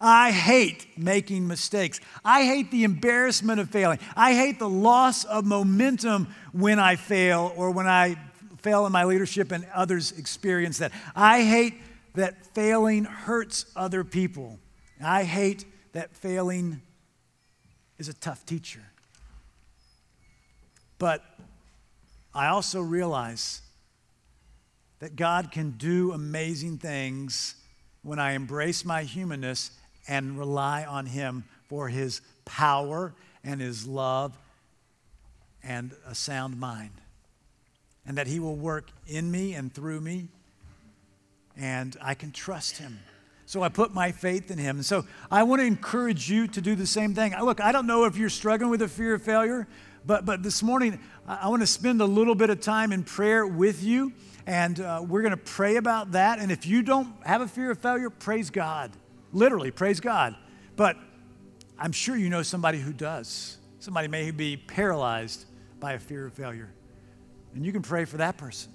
I 0.00 0.30
hate 0.30 0.86
making 0.96 1.46
mistakes. 1.46 2.00
I 2.24 2.44
hate 2.44 2.70
the 2.70 2.84
embarrassment 2.84 3.60
of 3.60 3.70
failing. 3.70 3.98
I 4.16 4.34
hate 4.34 4.58
the 4.58 4.68
loss 4.68 5.24
of 5.24 5.44
momentum 5.44 6.28
when 6.52 6.78
I 6.78 6.96
fail 6.96 7.52
or 7.56 7.70
when 7.70 7.86
I 7.86 8.16
fail 8.62 8.86
in 8.86 8.92
my 8.92 9.04
leadership 9.04 9.50
and 9.52 9.66
others 9.74 10.12
experience 10.12 10.78
that. 10.78 10.92
I 11.16 11.42
hate 11.42 11.74
that 12.14 12.46
failing 12.54 13.04
hurts 13.04 13.66
other 13.74 14.04
people. 14.04 14.58
I 15.02 15.24
hate 15.24 15.64
that 15.92 16.14
failing 16.16 16.80
is 17.98 18.08
a 18.08 18.14
tough 18.14 18.44
teacher. 18.46 18.82
But 20.98 21.24
I 22.34 22.48
also 22.48 22.80
realize 22.80 23.62
that 25.00 25.16
God 25.16 25.50
can 25.50 25.72
do 25.72 26.12
amazing 26.12 26.78
things 26.78 27.54
when 28.02 28.18
I 28.18 28.32
embrace 28.32 28.84
my 28.84 29.02
humanness 29.02 29.70
and 30.08 30.38
rely 30.38 30.84
on 30.84 31.06
Him 31.06 31.44
for 31.68 31.88
His 31.88 32.22
power 32.44 33.14
and 33.44 33.60
His 33.60 33.86
love 33.86 34.36
and 35.62 35.92
a 36.06 36.14
sound 36.14 36.58
mind. 36.58 37.00
And 38.06 38.16
that 38.16 38.26
He 38.26 38.40
will 38.40 38.56
work 38.56 38.90
in 39.06 39.30
me 39.30 39.52
and 39.52 39.72
through 39.72 40.00
me, 40.00 40.28
and 41.56 41.94
I 42.00 42.14
can 42.14 42.32
trust 42.32 42.78
Him. 42.78 42.98
So 43.44 43.62
I 43.62 43.68
put 43.68 43.94
my 43.94 44.12
faith 44.12 44.50
in 44.50 44.58
Him. 44.58 44.76
And 44.76 44.84
so 44.84 45.06
I 45.30 45.42
want 45.42 45.60
to 45.60 45.66
encourage 45.66 46.30
you 46.30 46.46
to 46.48 46.60
do 46.60 46.74
the 46.74 46.86
same 46.86 47.14
thing. 47.14 47.34
Look, 47.42 47.60
I 47.60 47.72
don't 47.72 47.86
know 47.86 48.04
if 48.04 48.16
you're 48.16 48.30
struggling 48.30 48.70
with 48.70 48.82
a 48.82 48.88
fear 48.88 49.14
of 49.14 49.22
failure, 49.22 49.66
but, 50.04 50.24
but 50.24 50.42
this 50.42 50.62
morning 50.62 50.98
I 51.26 51.48
want 51.48 51.62
to 51.62 51.66
spend 51.66 52.00
a 52.00 52.06
little 52.06 52.34
bit 52.34 52.50
of 52.50 52.60
time 52.60 52.92
in 52.92 53.04
prayer 53.04 53.46
with 53.46 53.82
you. 53.82 54.12
And 54.46 54.80
uh, 54.80 55.04
we're 55.06 55.22
going 55.22 55.32
to 55.32 55.36
pray 55.36 55.76
about 55.76 56.12
that. 56.12 56.38
And 56.38 56.50
if 56.50 56.66
you 56.66 56.82
don't 56.82 57.08
have 57.24 57.42
a 57.42 57.48
fear 57.48 57.70
of 57.70 57.78
failure, 57.78 58.08
praise 58.08 58.48
God. 58.48 58.90
Literally, 59.32 59.70
praise 59.70 60.00
God. 60.00 60.36
But 60.76 60.96
I'm 61.78 61.92
sure 61.92 62.16
you 62.16 62.28
know 62.28 62.42
somebody 62.42 62.78
who 62.78 62.92
does. 62.92 63.58
Somebody 63.78 64.08
may 64.08 64.30
be 64.30 64.56
paralyzed 64.56 65.44
by 65.80 65.92
a 65.92 65.98
fear 65.98 66.26
of 66.26 66.32
failure. 66.32 66.72
And 67.54 67.64
you 67.64 67.72
can 67.72 67.82
pray 67.82 68.04
for 68.04 68.18
that 68.18 68.36
person. 68.36 68.72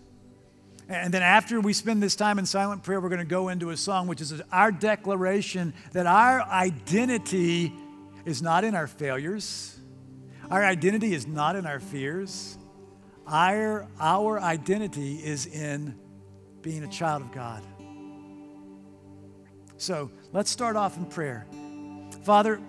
And 0.89 1.13
then 1.13 1.21
after 1.21 1.61
we 1.61 1.73
spend 1.73 2.03
this 2.03 2.15
time 2.15 2.39
in 2.39 2.45
silent 2.45 2.83
prayer, 2.83 2.99
we're 2.99 3.09
going 3.09 3.19
to 3.19 3.25
go 3.25 3.49
into 3.49 3.69
a 3.69 3.77
song, 3.77 4.07
which 4.07 4.21
is 4.21 4.41
our 4.51 4.71
declaration 4.71 5.73
that 5.93 6.05
our 6.05 6.41
identity 6.41 7.73
is 8.25 8.41
not 8.41 8.63
in 8.63 8.75
our 8.75 8.87
failures, 8.87 9.77
our 10.49 10.63
identity 10.63 11.13
is 11.13 11.25
not 11.25 11.55
in 11.55 11.65
our 11.65 11.79
fears. 11.79 12.57
Our, 13.25 13.87
our 13.99 14.39
identity 14.39 15.15
is 15.15 15.45
in 15.45 15.97
being 16.61 16.83
a 16.83 16.87
child 16.87 17.21
of 17.21 17.31
God. 17.31 17.63
So 19.77 20.11
let's 20.33 20.49
start 20.49 20.75
off 20.75 20.97
in 20.97 21.05
prayer. 21.05 21.45
Father, 22.23 22.59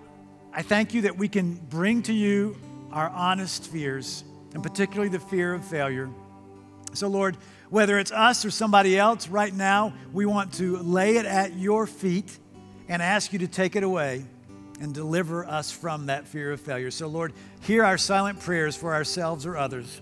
I 0.53 0.61
thank 0.61 0.93
you 0.93 1.01
that 1.01 1.17
we 1.17 1.27
can 1.27 1.55
bring 1.55 2.03
to 2.03 2.13
you 2.13 2.55
our 2.91 3.09
honest 3.09 3.67
fears, 3.67 4.23
and 4.53 4.63
particularly 4.63 5.09
the 5.09 5.19
fear 5.19 5.53
of 5.53 5.65
failure. 5.65 6.09
So, 6.93 7.07
Lord, 7.07 7.35
whether 7.69 7.99
it's 7.99 8.11
us 8.11 8.45
or 8.45 8.51
somebody 8.51 8.97
else, 8.97 9.27
right 9.27 9.53
now, 9.53 9.93
we 10.13 10.25
want 10.25 10.53
to 10.53 10.77
lay 10.77 11.17
it 11.17 11.25
at 11.25 11.55
your 11.57 11.87
feet 11.87 12.37
and 12.87 13.01
ask 13.01 13.33
you 13.33 13.39
to 13.39 13.47
take 13.47 13.75
it 13.75 13.83
away 13.83 14.23
and 14.79 14.93
deliver 14.93 15.45
us 15.45 15.71
from 15.71 16.05
that 16.05 16.27
fear 16.27 16.51
of 16.51 16.61
failure. 16.61 16.91
So, 16.91 17.07
Lord, 17.07 17.33
hear 17.61 17.83
our 17.83 17.97
silent 17.97 18.39
prayers 18.39 18.75
for 18.75 18.93
ourselves 18.93 19.45
or 19.45 19.57
others. 19.57 20.01